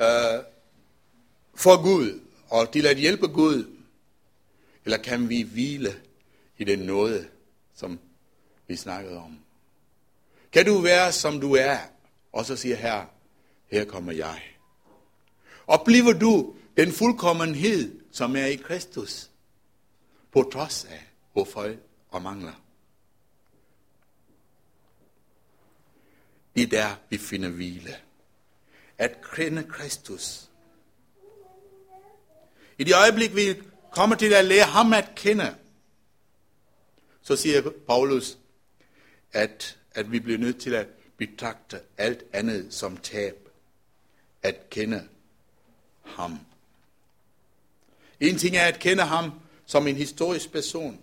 [0.00, 0.40] øh,
[1.54, 3.76] for Gud, og til at hjælpe Gud?
[4.84, 5.94] Eller kan vi hvile
[6.58, 7.28] i den nåde,
[7.74, 7.98] som
[8.66, 9.38] vi snakkede om?
[10.52, 11.78] Kan du være, som du er,
[12.32, 13.06] og så siger her,
[13.66, 14.42] her kommer jeg.
[15.66, 19.30] Oplever du den fuldkommenhed, som er i Kristus,
[20.32, 21.78] på trods af hvor fejl
[22.10, 22.52] og mangler?
[26.54, 27.96] Det er der, vi finder hvile.
[28.98, 30.50] At kende Kristus.
[32.78, 35.56] I det øjeblik, vi kommer til at lære ham at kende,
[37.22, 38.38] så siger Paulus,
[39.32, 40.86] at, at vi bliver nødt til at
[41.16, 43.48] betragte alt andet som tab.
[44.42, 45.08] At kende
[46.04, 46.38] ham.
[48.20, 49.32] En ting er at kende ham
[49.66, 51.00] som en historisk person.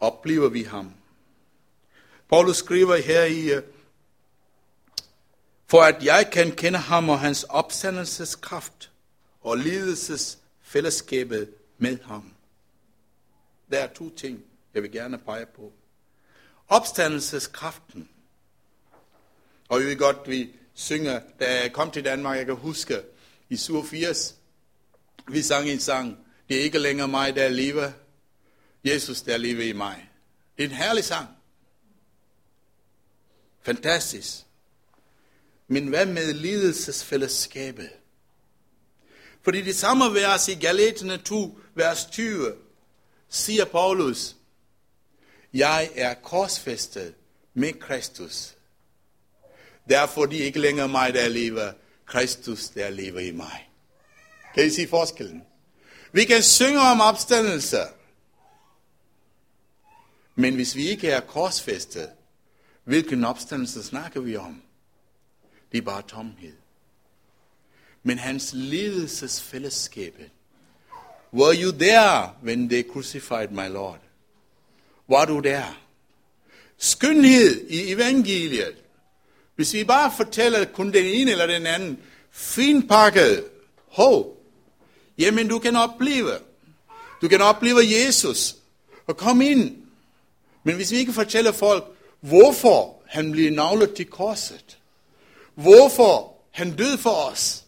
[0.00, 0.92] Oplever vi ham.
[2.28, 3.62] Paulus skriver her i, øh,
[5.66, 8.90] for at jeg kan kende ham og hans opstandelseskraft
[9.40, 12.32] og lidelsesfællesskabet med ham.
[13.70, 15.72] Der er to ting, jeg vil gerne pege på.
[16.68, 18.08] Opstandelseskraften.
[19.68, 23.02] Og vi ved godt, vi synger, da jeg kom til Danmark, jeg kan huske,
[23.48, 24.36] i 87,
[25.28, 27.92] vi sang en sang, det er ikke længere mig, der lever,
[28.84, 30.10] Jesus, der lever i mig.
[30.56, 31.28] Det er en herlig sang.
[33.62, 34.45] Fantastisk.
[35.68, 37.90] Men hvad med lidelsesfællesskabet?
[39.42, 42.52] Fordi det samme vers i Galaterne 2, vers 20,
[43.28, 44.36] siger Paulus,
[45.52, 47.14] jeg er korsfæstet
[47.54, 48.54] med Kristus.
[49.88, 51.72] Derfor er det ikke længere mig, der lever,
[52.06, 53.70] Kristus, der lever i mig.
[54.54, 55.42] Kan I se forskellen?
[56.12, 57.80] Vi kan synge om opstandelse,
[60.34, 62.10] men hvis vi ikke er korsfæstet,
[62.84, 64.62] hvilken opstandelse snakker vi om?
[65.76, 66.52] Det er bare tomhed.
[68.02, 70.14] Men hans lidelsesfællesskab.
[71.32, 73.98] Were you there when they crucified my Lord?
[75.08, 75.80] Var du der?
[76.78, 78.76] Skønhed i evangeliet.
[79.56, 81.98] Hvis vi bare fortæller kun den ene eller den anden,
[82.30, 83.44] finpakket,
[83.88, 84.36] hov,
[85.18, 86.32] jamen du kan opleve.
[87.22, 88.56] Du kan opleve Jesus
[89.06, 89.76] og komme ind.
[90.64, 91.84] Men hvis vi ikke fortæller folk,
[92.20, 94.78] hvorfor han bliver navlet til korset,
[95.56, 97.64] hvorfor han døde for os,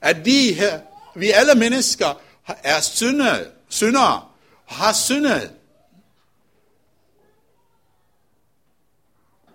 [0.00, 0.80] at de her,
[1.14, 4.28] vi alle mennesker er syndere, syndere
[4.66, 5.56] har syndet.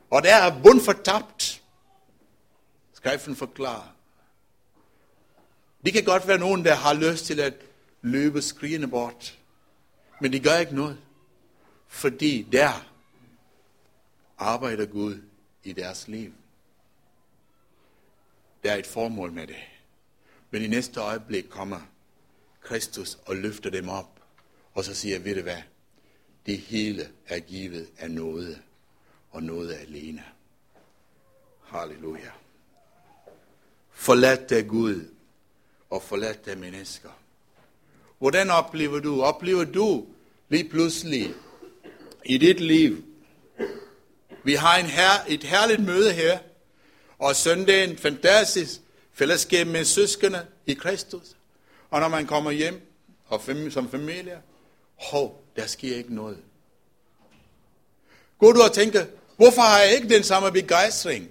[0.10, 1.62] Og der er bund fortabt.
[2.94, 3.94] Skriften forklarer.
[5.86, 7.54] Det kan godt være nogen, der har lyst til at
[8.02, 9.38] løbe skrigende bort.
[10.22, 10.98] Men de gør ikke noget.
[11.88, 12.86] Fordi der
[14.38, 15.22] arbejder Gud
[15.64, 16.34] i deres liv.
[18.64, 19.56] Der er et formål med det.
[20.52, 21.80] Men i næste øjeblik kommer
[22.62, 24.20] Kristus og løfter dem op.
[24.74, 25.62] Og så siger, ved du hvad?
[26.46, 28.62] Det hele er givet af noget.
[29.32, 30.24] Og noget alene.
[31.64, 32.32] Halleluja.
[33.92, 35.10] Forlad dig Gud.
[35.90, 37.10] Og forlad dig mennesker.
[38.18, 39.22] Hvordan oplever du?
[39.22, 40.08] Oplever du
[40.50, 41.34] lige pludselig
[42.26, 43.04] i dit liv?
[44.44, 46.40] Vi har en her, et herligt møde her.
[47.20, 48.82] Og søndagen fantastisk
[49.14, 51.36] fællesskab med søskende i Kristus.
[51.90, 52.82] Og når man kommer hjem
[53.28, 54.42] og som familie,
[54.96, 56.38] hov, der sker ikke noget.
[58.40, 59.06] Går du og tænker,
[59.38, 61.30] hvorfor har jeg ikke den samme begejstring?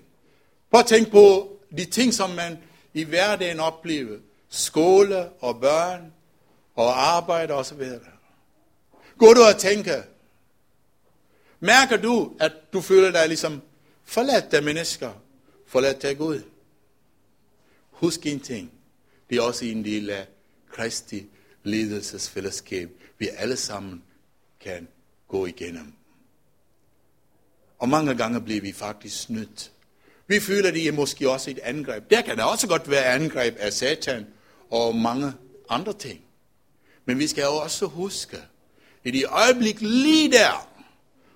[0.70, 2.59] Prøv at tænke på de ting, som man
[2.94, 4.18] i hverdagen oplever.
[4.48, 6.12] Skole og børn
[6.74, 7.83] og arbejde osv.
[9.18, 10.03] Går du og tænker,
[11.61, 13.62] mærker du, at du føler dig ligesom
[14.05, 15.11] forladt af mennesker,
[15.68, 16.42] forladt af Gud?
[17.98, 18.72] husk en ting.
[19.31, 20.26] Det er også en del af
[20.70, 21.26] Kristi
[21.62, 24.02] ledelsesfællesskab, vi alle sammen
[24.61, 24.88] kan
[25.28, 25.92] gå igennem.
[27.78, 29.72] Og mange gange bliver vi faktisk snydt.
[30.26, 32.11] Vi føler, det er måske også et angreb.
[32.11, 34.26] Der kan der også godt være angreb af satan
[34.70, 35.33] og mange
[35.68, 36.20] andre ting.
[37.04, 38.38] Men vi skal jo også huske,
[39.04, 40.70] i det øjeblik lige der,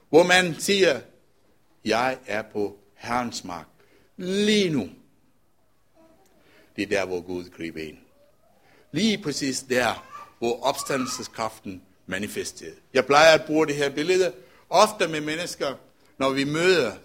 [0.09, 1.01] hvor man siger,
[1.85, 3.66] jeg er på Herrens mark
[4.16, 4.90] lige nu.
[6.77, 7.98] Det er der, hvor Gud griber ind.
[8.92, 12.75] Lige præcis der, hvor opstandelseskraften manifesterer.
[12.94, 14.33] Jeg plejer at bruge det her billede
[14.70, 15.75] ofte med mennesker,
[16.18, 16.96] når vi møder,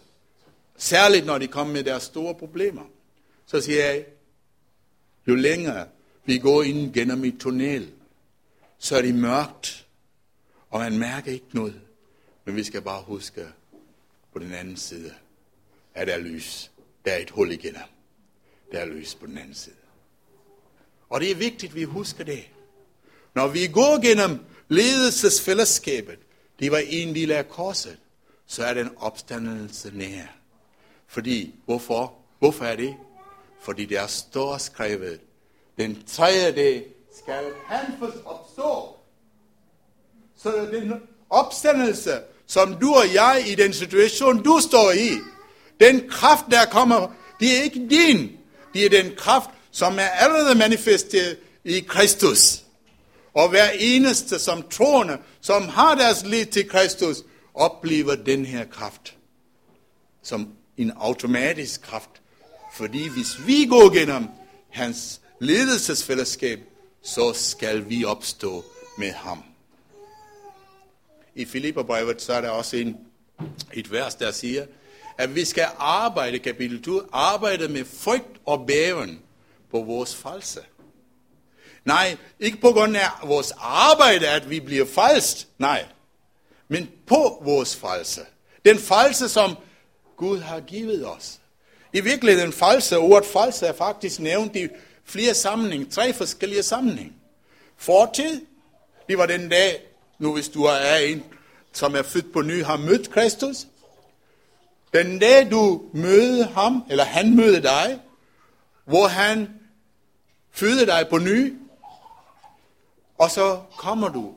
[0.77, 2.83] særligt når de kommer med deres store problemer.
[3.45, 4.05] Så siger jeg,
[5.27, 5.87] jo længere
[6.25, 7.91] vi går ind gennem et tunnel,
[8.77, 9.87] så er det mørkt,
[10.69, 11.81] og man mærker ikke noget.
[12.45, 13.47] Men vi skal bare huske,
[14.33, 15.13] på den anden side
[15.95, 16.71] er der lys.
[17.07, 17.81] Der er et hul igennem.
[18.71, 19.75] Der er lys på den anden side.
[21.09, 22.43] Og det er vigtigt, at vi husker det.
[23.33, 26.19] Når vi går gennem ledelsesfællesskabet,
[26.59, 27.97] det var en del af korset,
[28.47, 30.25] så er den opstandelse nær.
[31.07, 32.13] Fordi, hvorfor?
[32.39, 32.95] Hvorfor er det?
[33.61, 35.21] Fordi der står skrevet,
[35.77, 36.85] den tredje dag
[37.23, 37.85] skal han
[38.25, 38.95] opstå.
[40.35, 40.93] Så den
[41.29, 45.36] opstandelse, som du og jeg i den situation, du står i,
[45.79, 47.07] den kraft, der kommer,
[47.39, 48.31] det er ikke din.
[48.73, 52.63] Det er den kraft, som er allerede manifesteret i Kristus.
[53.33, 57.17] Og hver eneste som troende, som har deres liv til Kristus,
[57.53, 59.17] oplever den her kraft
[60.27, 62.09] som en automatisk kraft.
[62.73, 64.27] Fordi hvis vi går gennem
[64.69, 66.59] hans ledelsesfællesskab,
[67.01, 68.65] så skal vi opstå
[68.97, 69.43] med ham.
[71.35, 72.97] I Filipperbrevet så er der også en,
[73.73, 74.65] et vers, der siger,
[75.17, 79.21] at vi skal arbejde, kapitel 2, arbejde med frygt og bæven
[79.71, 80.59] på vores false.
[81.85, 85.47] Nej, ikke på grund af vores arbejde, at vi bliver falsk.
[85.57, 85.85] Nej,
[86.67, 88.21] men på vores false.
[88.65, 89.55] Den false, som
[90.17, 91.39] Gud har givet os.
[91.93, 94.67] I virkeligheden false, ordet false er faktisk nævnt i
[95.05, 97.15] flere sammenhæng, tre forskellige sammenhæng.
[97.77, 98.41] Fortid,
[99.09, 99.81] det var den dag,
[100.19, 101.23] nu hvis du er en,
[101.73, 103.67] som er født på ny, har mødt Kristus.
[104.93, 108.01] Den dag du møder ham, eller han møder dig,
[108.85, 109.49] hvor han
[110.51, 111.57] føder dig på ny,
[113.17, 114.35] og så kommer du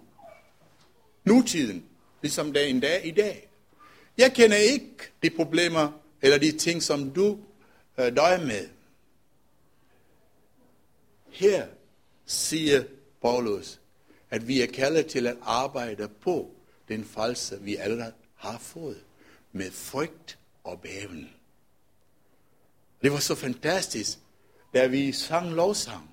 [1.24, 1.84] nutiden,
[2.22, 3.48] ligesom dag en dag i dag.
[4.18, 7.38] Jeg kender ikke de problemer, eller de ting, som du
[7.98, 8.68] øh, døjer med.
[11.28, 11.66] Her
[12.26, 12.84] siger
[13.22, 13.80] Paulus,
[14.30, 16.50] at vi er kaldet til at arbejde på
[16.88, 19.04] den falske, vi allerede har fået,
[19.52, 21.30] med frygt og bæven.
[23.02, 24.18] Det var så fantastisk,
[24.74, 26.10] da vi sang lovsang.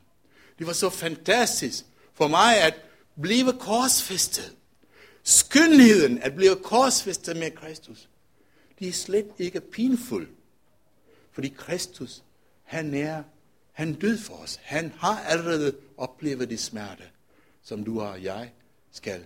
[0.59, 2.73] Det var så fantastisk for mig at
[3.21, 4.55] blive korsfæstet.
[5.23, 8.09] Skønheden at blive korsfæstet med Kristus.
[8.79, 10.29] Det er slet ikke pinfuldt.
[11.31, 12.23] Fordi Kristus,
[12.63, 13.23] han er,
[13.71, 14.59] han død for os.
[14.63, 17.03] Han har allerede oplevet de smerte,
[17.63, 18.51] som du og jeg
[18.91, 19.25] skal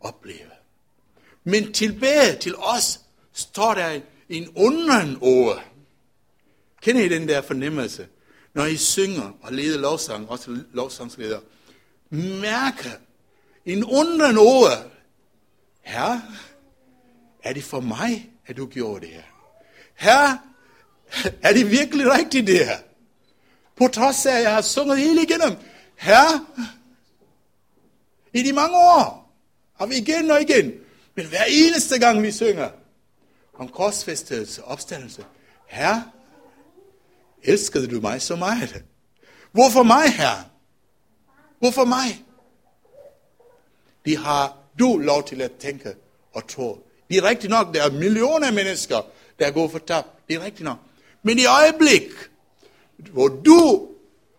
[0.00, 0.50] opleve.
[1.44, 3.00] Men tilbage til os
[3.32, 5.54] står der en undren over.
[6.82, 8.06] Kender I den der fornemmelse?
[8.54, 11.40] Når I synger og leder lovsang, også lovsangsleder,
[12.40, 12.90] mærker
[13.64, 14.70] en undren over,
[15.80, 16.22] Herre,
[17.42, 19.22] er det for mig, at du gjorde det her?
[19.94, 20.38] Herre,
[21.42, 22.78] er det virkelig rigtigt det her?
[23.76, 25.56] På trods af, at jeg har sunget hele igennem.
[25.96, 26.46] Herre,
[28.34, 29.34] i de mange år
[29.74, 30.72] har vi igen og igen
[31.18, 32.68] men hver eneste gang vi synger
[33.58, 35.24] om korsfæstelse opstandelse,
[35.66, 36.04] Herre,
[37.42, 38.84] elskede du mig så meget?
[39.52, 40.44] Hvorfor mig, Herre?
[41.58, 42.24] Hvorfor mig?
[44.06, 45.94] De har du lov til at tænke
[46.32, 46.86] og tro.
[47.10, 49.06] Det er rigtigt nok, der er millioner af mennesker,
[49.38, 50.08] der går for tabt.
[50.28, 50.78] Det er rigtigt nok.
[51.22, 52.02] Men i øjeblik,
[52.96, 53.88] hvor du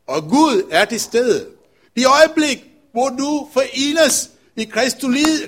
[0.08, 1.50] og Gud er til stede,
[1.96, 4.64] i øjeblik, hvor du forenes i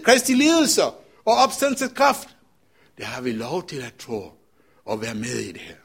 [0.04, 0.96] Kristi lidelser,
[1.26, 2.28] og opstandelseskraft.
[3.02, 4.32] Jeg har vi lov til at tro
[4.86, 5.76] og være med i det her.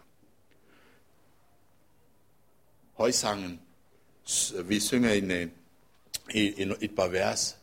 [2.93, 3.61] Højsangen,
[4.65, 5.49] vi synger en, øh,
[6.35, 7.57] en, et par vers.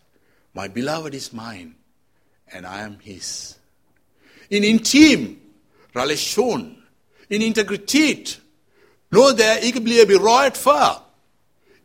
[0.53, 1.73] My beloved is mine,
[2.47, 3.59] and I am his.
[4.49, 5.39] En intim
[5.95, 6.83] relation,
[7.29, 8.41] en integritet,
[9.11, 11.09] noget der ikke bliver berørt før.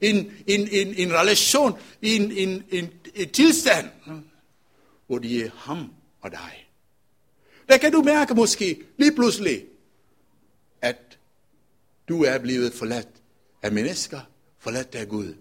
[0.01, 0.17] En,
[0.47, 3.91] en, en, en relation, en, en, en, en tilstand,
[5.07, 6.68] hvor det er ham og dig.
[7.69, 9.67] Der kan du mærke måske lige pludselig,
[10.83, 11.19] at
[12.09, 13.09] du er blevet forladt
[13.63, 14.21] af mennesker
[14.59, 15.35] forladt af Gud.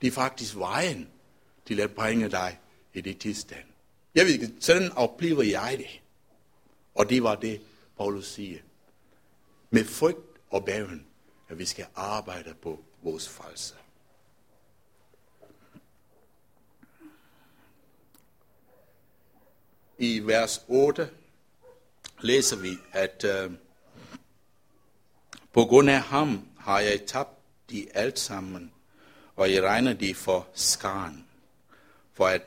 [0.00, 1.08] Det er faktisk vejen
[1.66, 2.58] til at bringe dig
[2.94, 3.64] i det tilstand.
[4.14, 6.00] Jeg ved ikke, sådan oplever jeg det.
[6.94, 7.60] Og det var det,
[7.96, 8.58] Paulus siger.
[9.70, 11.06] Med frygt og bæven,
[11.48, 13.74] at vi skal arbejde på vores frelse.
[19.98, 21.10] I vers 8
[22.24, 23.50] læser vi, at øh,
[25.52, 27.38] på grund af ham har jeg tabt
[27.70, 28.72] de alt sammen,
[29.36, 31.26] og jeg regner de for skaren,
[32.14, 32.42] for at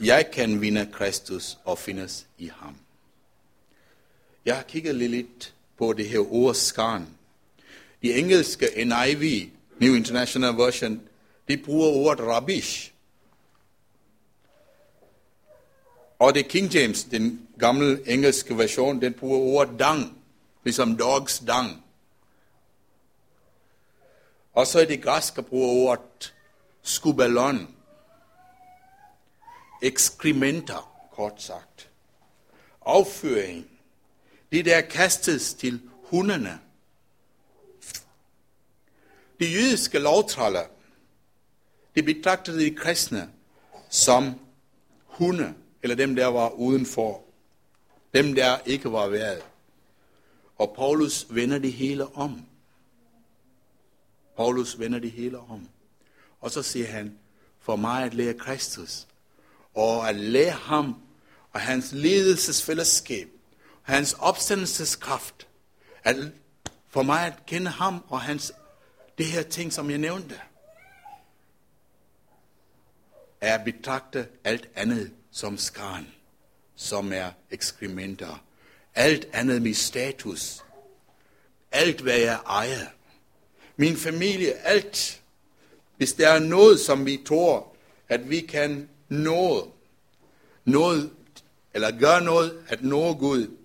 [0.00, 2.76] jeg kan vinde Kristus og findes i ham.
[4.44, 7.08] Jeg har kigget lidt på det her ord skaren.
[8.02, 11.00] De engelske NIV, New International Version,
[11.48, 12.89] de bruger ordet rubbish.
[16.20, 20.22] Og det King James, den gamle engelske version, den bruger ordet dang,
[20.64, 21.84] ligesom dogs dang.
[24.52, 26.34] Og så er det græske bruger ordet
[26.82, 27.74] skubalon.
[29.82, 31.90] Ekskrementer, kort sagt.
[32.86, 33.66] Afføring.
[34.52, 36.60] Det der kastes til hundene.
[39.40, 40.64] De jødiske lovtraller,
[41.94, 43.30] de betragtede de kristne
[43.90, 44.34] som
[45.06, 47.22] hunde, eller dem, der var udenfor.
[48.14, 49.42] Dem, der ikke var været.
[50.58, 52.46] Og Paulus vender det hele om.
[54.36, 55.68] Paulus vender det hele om.
[56.40, 57.18] Og så siger han,
[57.60, 59.06] for mig at lære Kristus,
[59.74, 60.96] og at lære ham
[61.52, 63.28] og hans ledelsesfællesskab,
[63.82, 65.48] hans opstandelseskraft,
[66.04, 66.16] at
[66.88, 68.52] for mig at kende ham og hans,
[69.18, 70.40] det her ting, som jeg nævnte,
[73.40, 76.06] er at betragte alt andet som skarn,
[76.76, 78.44] som er ekskrementer.
[78.94, 80.64] Alt andet min status.
[81.72, 82.86] Alt, hvad jeg ejer
[83.80, 85.22] min familie, alt.
[85.96, 87.76] Hvis der er noget, som vi tror,
[88.08, 89.72] at vi kan nå,
[90.64, 91.10] noget,
[91.74, 93.56] eller gøre noget at nå Gud,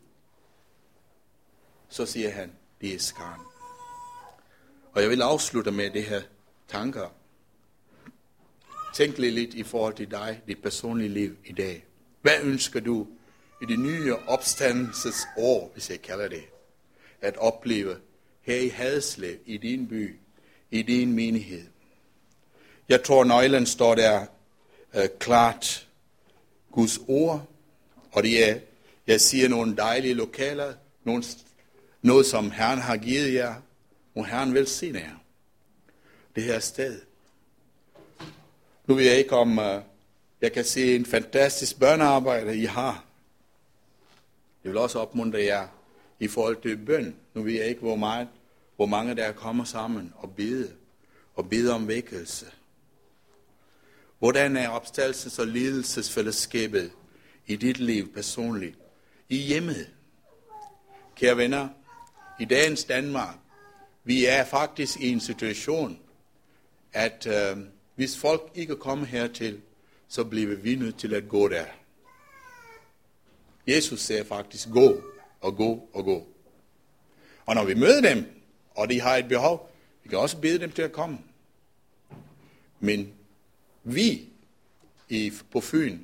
[1.89, 2.51] så siger han,
[2.81, 3.39] det er skarn.
[4.91, 6.21] Og jeg vil afslutte med det her
[6.67, 7.09] tanker.
[8.95, 11.85] Tænk lige lidt i forhold til dig, dit personlige liv i dag.
[12.21, 13.07] Hvad ønsker du
[13.61, 16.43] i det nye opstandelsesår, hvis jeg kalder det,
[17.21, 17.97] at opleve
[18.41, 20.15] her i Hadslev, i din by,
[20.71, 21.63] i din menighed.
[22.89, 24.25] Jeg tror, nøglen står der
[24.95, 25.87] øh, klart.
[26.71, 27.49] Guds ord,
[28.11, 28.59] og det er,
[29.07, 30.73] jeg siger nogle dejlige lokaler,
[31.03, 31.23] nogle,
[32.01, 33.55] noget som Herren har givet jer,
[34.15, 35.23] og Herren vil se jer.
[36.35, 37.01] Det her sted.
[38.87, 39.81] Nu ved jeg ikke om, uh,
[40.41, 43.05] jeg kan se en fantastisk børnearbejde, I har.
[44.63, 45.67] Jeg vil også opmuntre jer
[46.19, 47.15] i forhold til bøn.
[47.33, 48.27] Nu ved jeg ikke, hvor, meget,
[48.75, 50.71] hvor mange der kommer sammen og bede,
[51.35, 52.45] og bede om vækkelse.
[54.19, 56.91] Hvordan er opstaldelses- og lidelsesfællesskabet
[57.47, 58.77] i dit liv personligt?
[59.29, 59.89] I hjemmet.
[61.15, 61.67] Kære venner,
[62.39, 63.35] i dagens Danmark,
[64.03, 65.99] vi er faktisk i en situation,
[66.93, 67.57] at øh,
[67.95, 69.61] hvis folk ikke kommer hertil,
[70.07, 71.65] så bliver vi nødt til at gå der.
[73.67, 75.01] Jesus sagde faktisk, gå
[75.41, 76.27] og gå og gå.
[77.45, 78.25] Og når vi møder dem,
[78.75, 79.71] og de har et behov,
[80.03, 81.17] vi kan også bede dem til at komme.
[82.79, 83.13] Men
[83.83, 84.29] vi
[85.09, 85.99] i, på Fyn,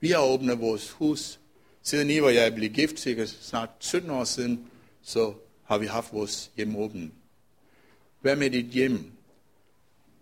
[0.00, 1.40] vi har åbnet vores hus.
[1.82, 4.70] Siden I og jeg blev gift, sikkert snart 17 år siden,
[5.02, 7.12] så har vi haft vores hjem åbent.
[8.20, 9.13] Hvad med dit hjem?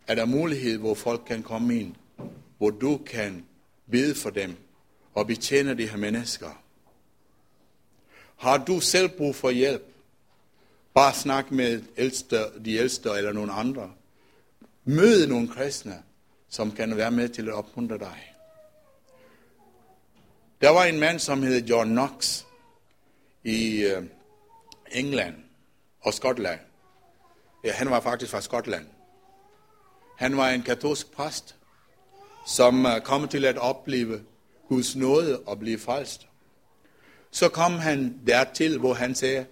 [0.06, 1.94] Er der mulighed, hvor folk kan komme ind,
[2.58, 3.46] hvor du kan
[3.90, 4.56] bede for dem
[5.14, 6.62] og betjene de her mennesker?
[8.36, 9.82] Har du selv brug for hjælp?
[10.94, 13.92] Bare snak med ældste, de ældste eller nogen andre.
[14.84, 16.02] Mød nogle kristne,
[16.48, 18.34] som kan være med til at opmuntre dig.
[20.60, 22.44] Der var en mand, som hed John Knox
[23.44, 24.04] i øh,
[24.92, 25.34] England
[26.00, 26.60] og Skotland.
[27.64, 28.86] Ja, han var faktisk fra Skotland.
[30.22, 31.56] Han var en katolsk præst,
[32.46, 34.20] som øh, kom til at opleve
[34.68, 36.28] Guds nåde og blive frelst.
[37.30, 39.46] Så kom han dertil, hvor han sagde,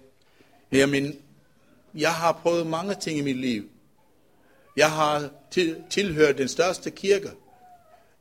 [0.71, 1.19] jamen,
[1.93, 3.69] jeg har prøvet mange ting i mit liv.
[4.77, 7.31] Jeg har til, tilhørt den største kirke,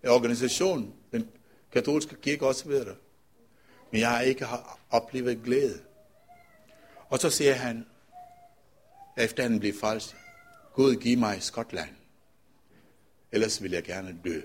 [0.08, 1.28] organisation, den
[1.72, 2.96] katolske kirke også ved det.
[3.90, 4.46] Men jeg har ikke
[4.90, 5.80] oplevet glæde.
[7.08, 7.86] Og så siger han,
[9.16, 10.16] efter han blev frelst,
[10.74, 11.99] Gud giv mig Skotland.
[13.32, 14.40] Ellers vil jeg gerne dø.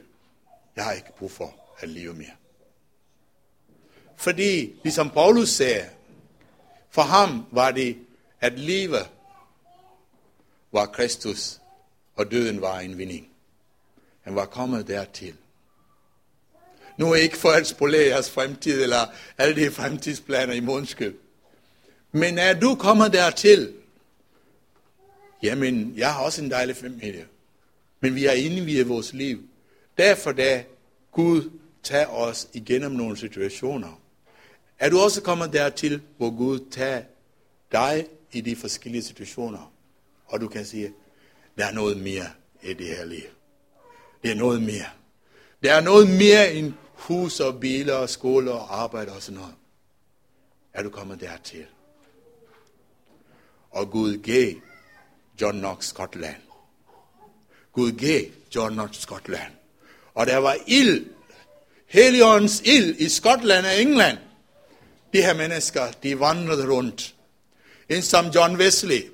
[0.75, 2.35] Jeg har ikke brug for at leve mere.
[4.17, 5.89] Fordi, ligesom Paulus sagde,
[6.89, 7.97] for ham var det
[8.41, 8.97] at leve
[10.71, 11.59] var Kristus,
[12.15, 13.29] og døden var en vinding.
[14.21, 15.35] Han var kommet dertil.
[16.97, 19.05] Nu er ikke for at spolere jeres fremtid, eller
[19.37, 21.15] alle de fremtidsplaner i måndskyld.
[22.11, 23.73] Men er du kommet dertil,
[25.43, 27.27] jamen, jeg har også en dejlig familie.
[28.05, 29.43] Men vi har indviet vores liv.
[29.97, 30.63] Derfor da
[31.11, 31.51] Gud
[31.83, 34.01] tager os igennem nogle situationer.
[34.79, 37.03] Er du også kommet dertil, hvor Gud tager
[37.71, 39.73] dig i de forskellige situationer,
[40.25, 40.93] og du kan sige,
[41.57, 42.25] der er noget mere
[42.63, 43.23] i det her liv.
[44.23, 44.89] Det er noget mere.
[45.63, 49.55] Der er noget mere end hus og biler og skole og arbejde og sådan noget.
[50.73, 51.65] Er du kommet dertil?
[53.69, 54.53] Og Gud gav
[55.41, 56.44] John Knox Scotland.
[57.75, 58.21] Gud gav
[58.55, 59.53] John Knox Scotland.
[60.13, 61.05] Og der var ild,
[61.87, 64.17] Helligåndens ild i Skotland og England.
[65.13, 67.15] De her mennesker, de vandrede rundt.
[67.89, 69.11] En som John Wesley,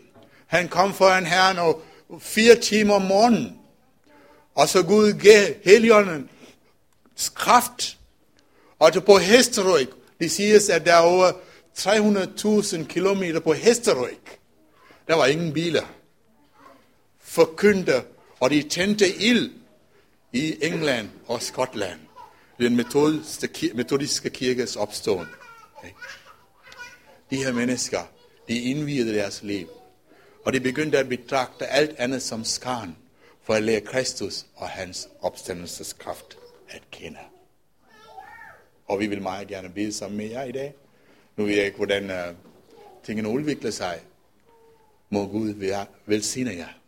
[0.48, 1.82] han kom foran Herren og
[2.20, 3.58] fire timer om morgenen.
[4.56, 6.30] Og så Gud gav Helligånden
[7.36, 7.98] kraft.
[8.80, 9.88] Og på hesteryg,
[10.20, 11.32] det siges, at der er over
[11.78, 14.20] 300.000 kilometer på hesteryg.
[15.08, 15.84] Der var ingen biler.
[17.20, 18.04] Forkyndte,
[18.42, 19.52] og de tændte ild
[20.34, 22.00] i England og Skotland.
[22.60, 25.28] Den metodiske, metodiske kirkes opståen.
[27.30, 28.00] De her mennesker,
[28.48, 29.68] de indvidede deres liv.
[30.46, 32.98] Og de begyndte at betragte alt andet som skarn,
[33.44, 36.38] for at lære Kristus og hans opstandelseskraft
[36.70, 37.20] at kende.
[38.88, 40.74] Og vi vil meget gerne bede sammen med jer i dag.
[41.38, 42.36] Nu ved jeg ikke, hvordan uh,
[43.04, 44.00] tingene udvikler sig.
[45.10, 46.81] Må Gud velsigne jer.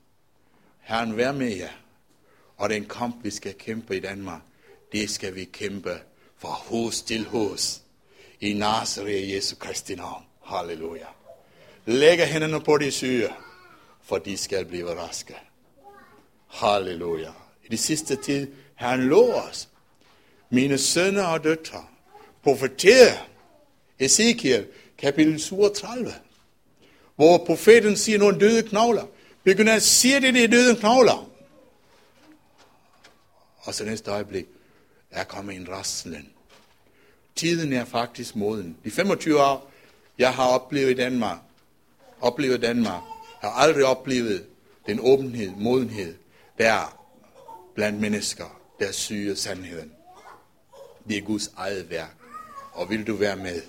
[0.83, 1.69] Herren vær med jer.
[2.57, 4.41] Og den kamp, vi skal kæmpe i Danmark,
[4.91, 5.99] det skal vi kæmpe
[6.37, 7.81] fra hos til hos.
[8.41, 10.23] I Nazareth Jesu Kristi navn.
[10.45, 11.05] Halleluja.
[11.85, 13.29] Lægger hænderne på de syge,
[14.01, 15.35] for de skal blive raske.
[16.47, 17.31] Halleluja.
[17.65, 19.69] I de sidste tid, Herren lov os,
[20.49, 21.85] mine sønner og døtre,
[22.43, 23.17] profeterer
[23.99, 24.67] Ezekiel
[24.97, 26.13] kapitel 37,
[27.15, 29.05] hvor profeten siger nogle døde knogler.
[29.43, 31.29] Vi kunne se det, i døden knogler.
[33.57, 34.45] Og så næste øjeblik
[35.11, 36.29] er kommet en raslen.
[37.35, 38.77] Tiden er faktisk moden.
[38.83, 39.71] De 25 år,
[40.17, 41.37] jeg har oplevet i Danmark,
[42.21, 43.01] oplevet Danmark,
[43.41, 44.45] har aldrig oplevet
[44.85, 46.15] den åbenhed, modenhed,
[46.57, 47.05] der er
[47.75, 49.91] blandt mennesker, der syger sandheden.
[51.07, 52.15] Det er Guds eget værk.
[52.71, 53.61] Og vil du være med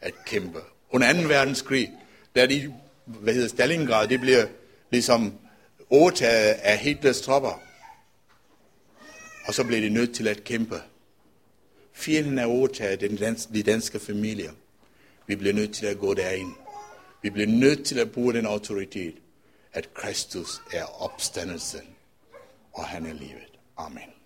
[0.00, 0.58] at kæmpe?
[0.90, 1.28] Under 2.
[1.28, 1.90] verdenskrig,
[2.36, 2.74] da de,
[3.04, 4.46] hvad hedder Stalingrad, det bliver
[4.90, 5.38] ligesom
[5.90, 7.62] overtaget af Hitlers tropper.
[9.46, 10.82] Og så blev de nødt til at kæmpe.
[11.92, 14.52] Fjenden er overtaget den danske, de danske familier.
[15.26, 16.52] Vi bliver nødt til at gå derind.
[17.22, 19.14] Vi bliver nødt til at bruge den autoritet,
[19.72, 21.80] at Kristus er opstandelsen,
[22.72, 23.58] og han er livet.
[23.76, 24.17] Amen.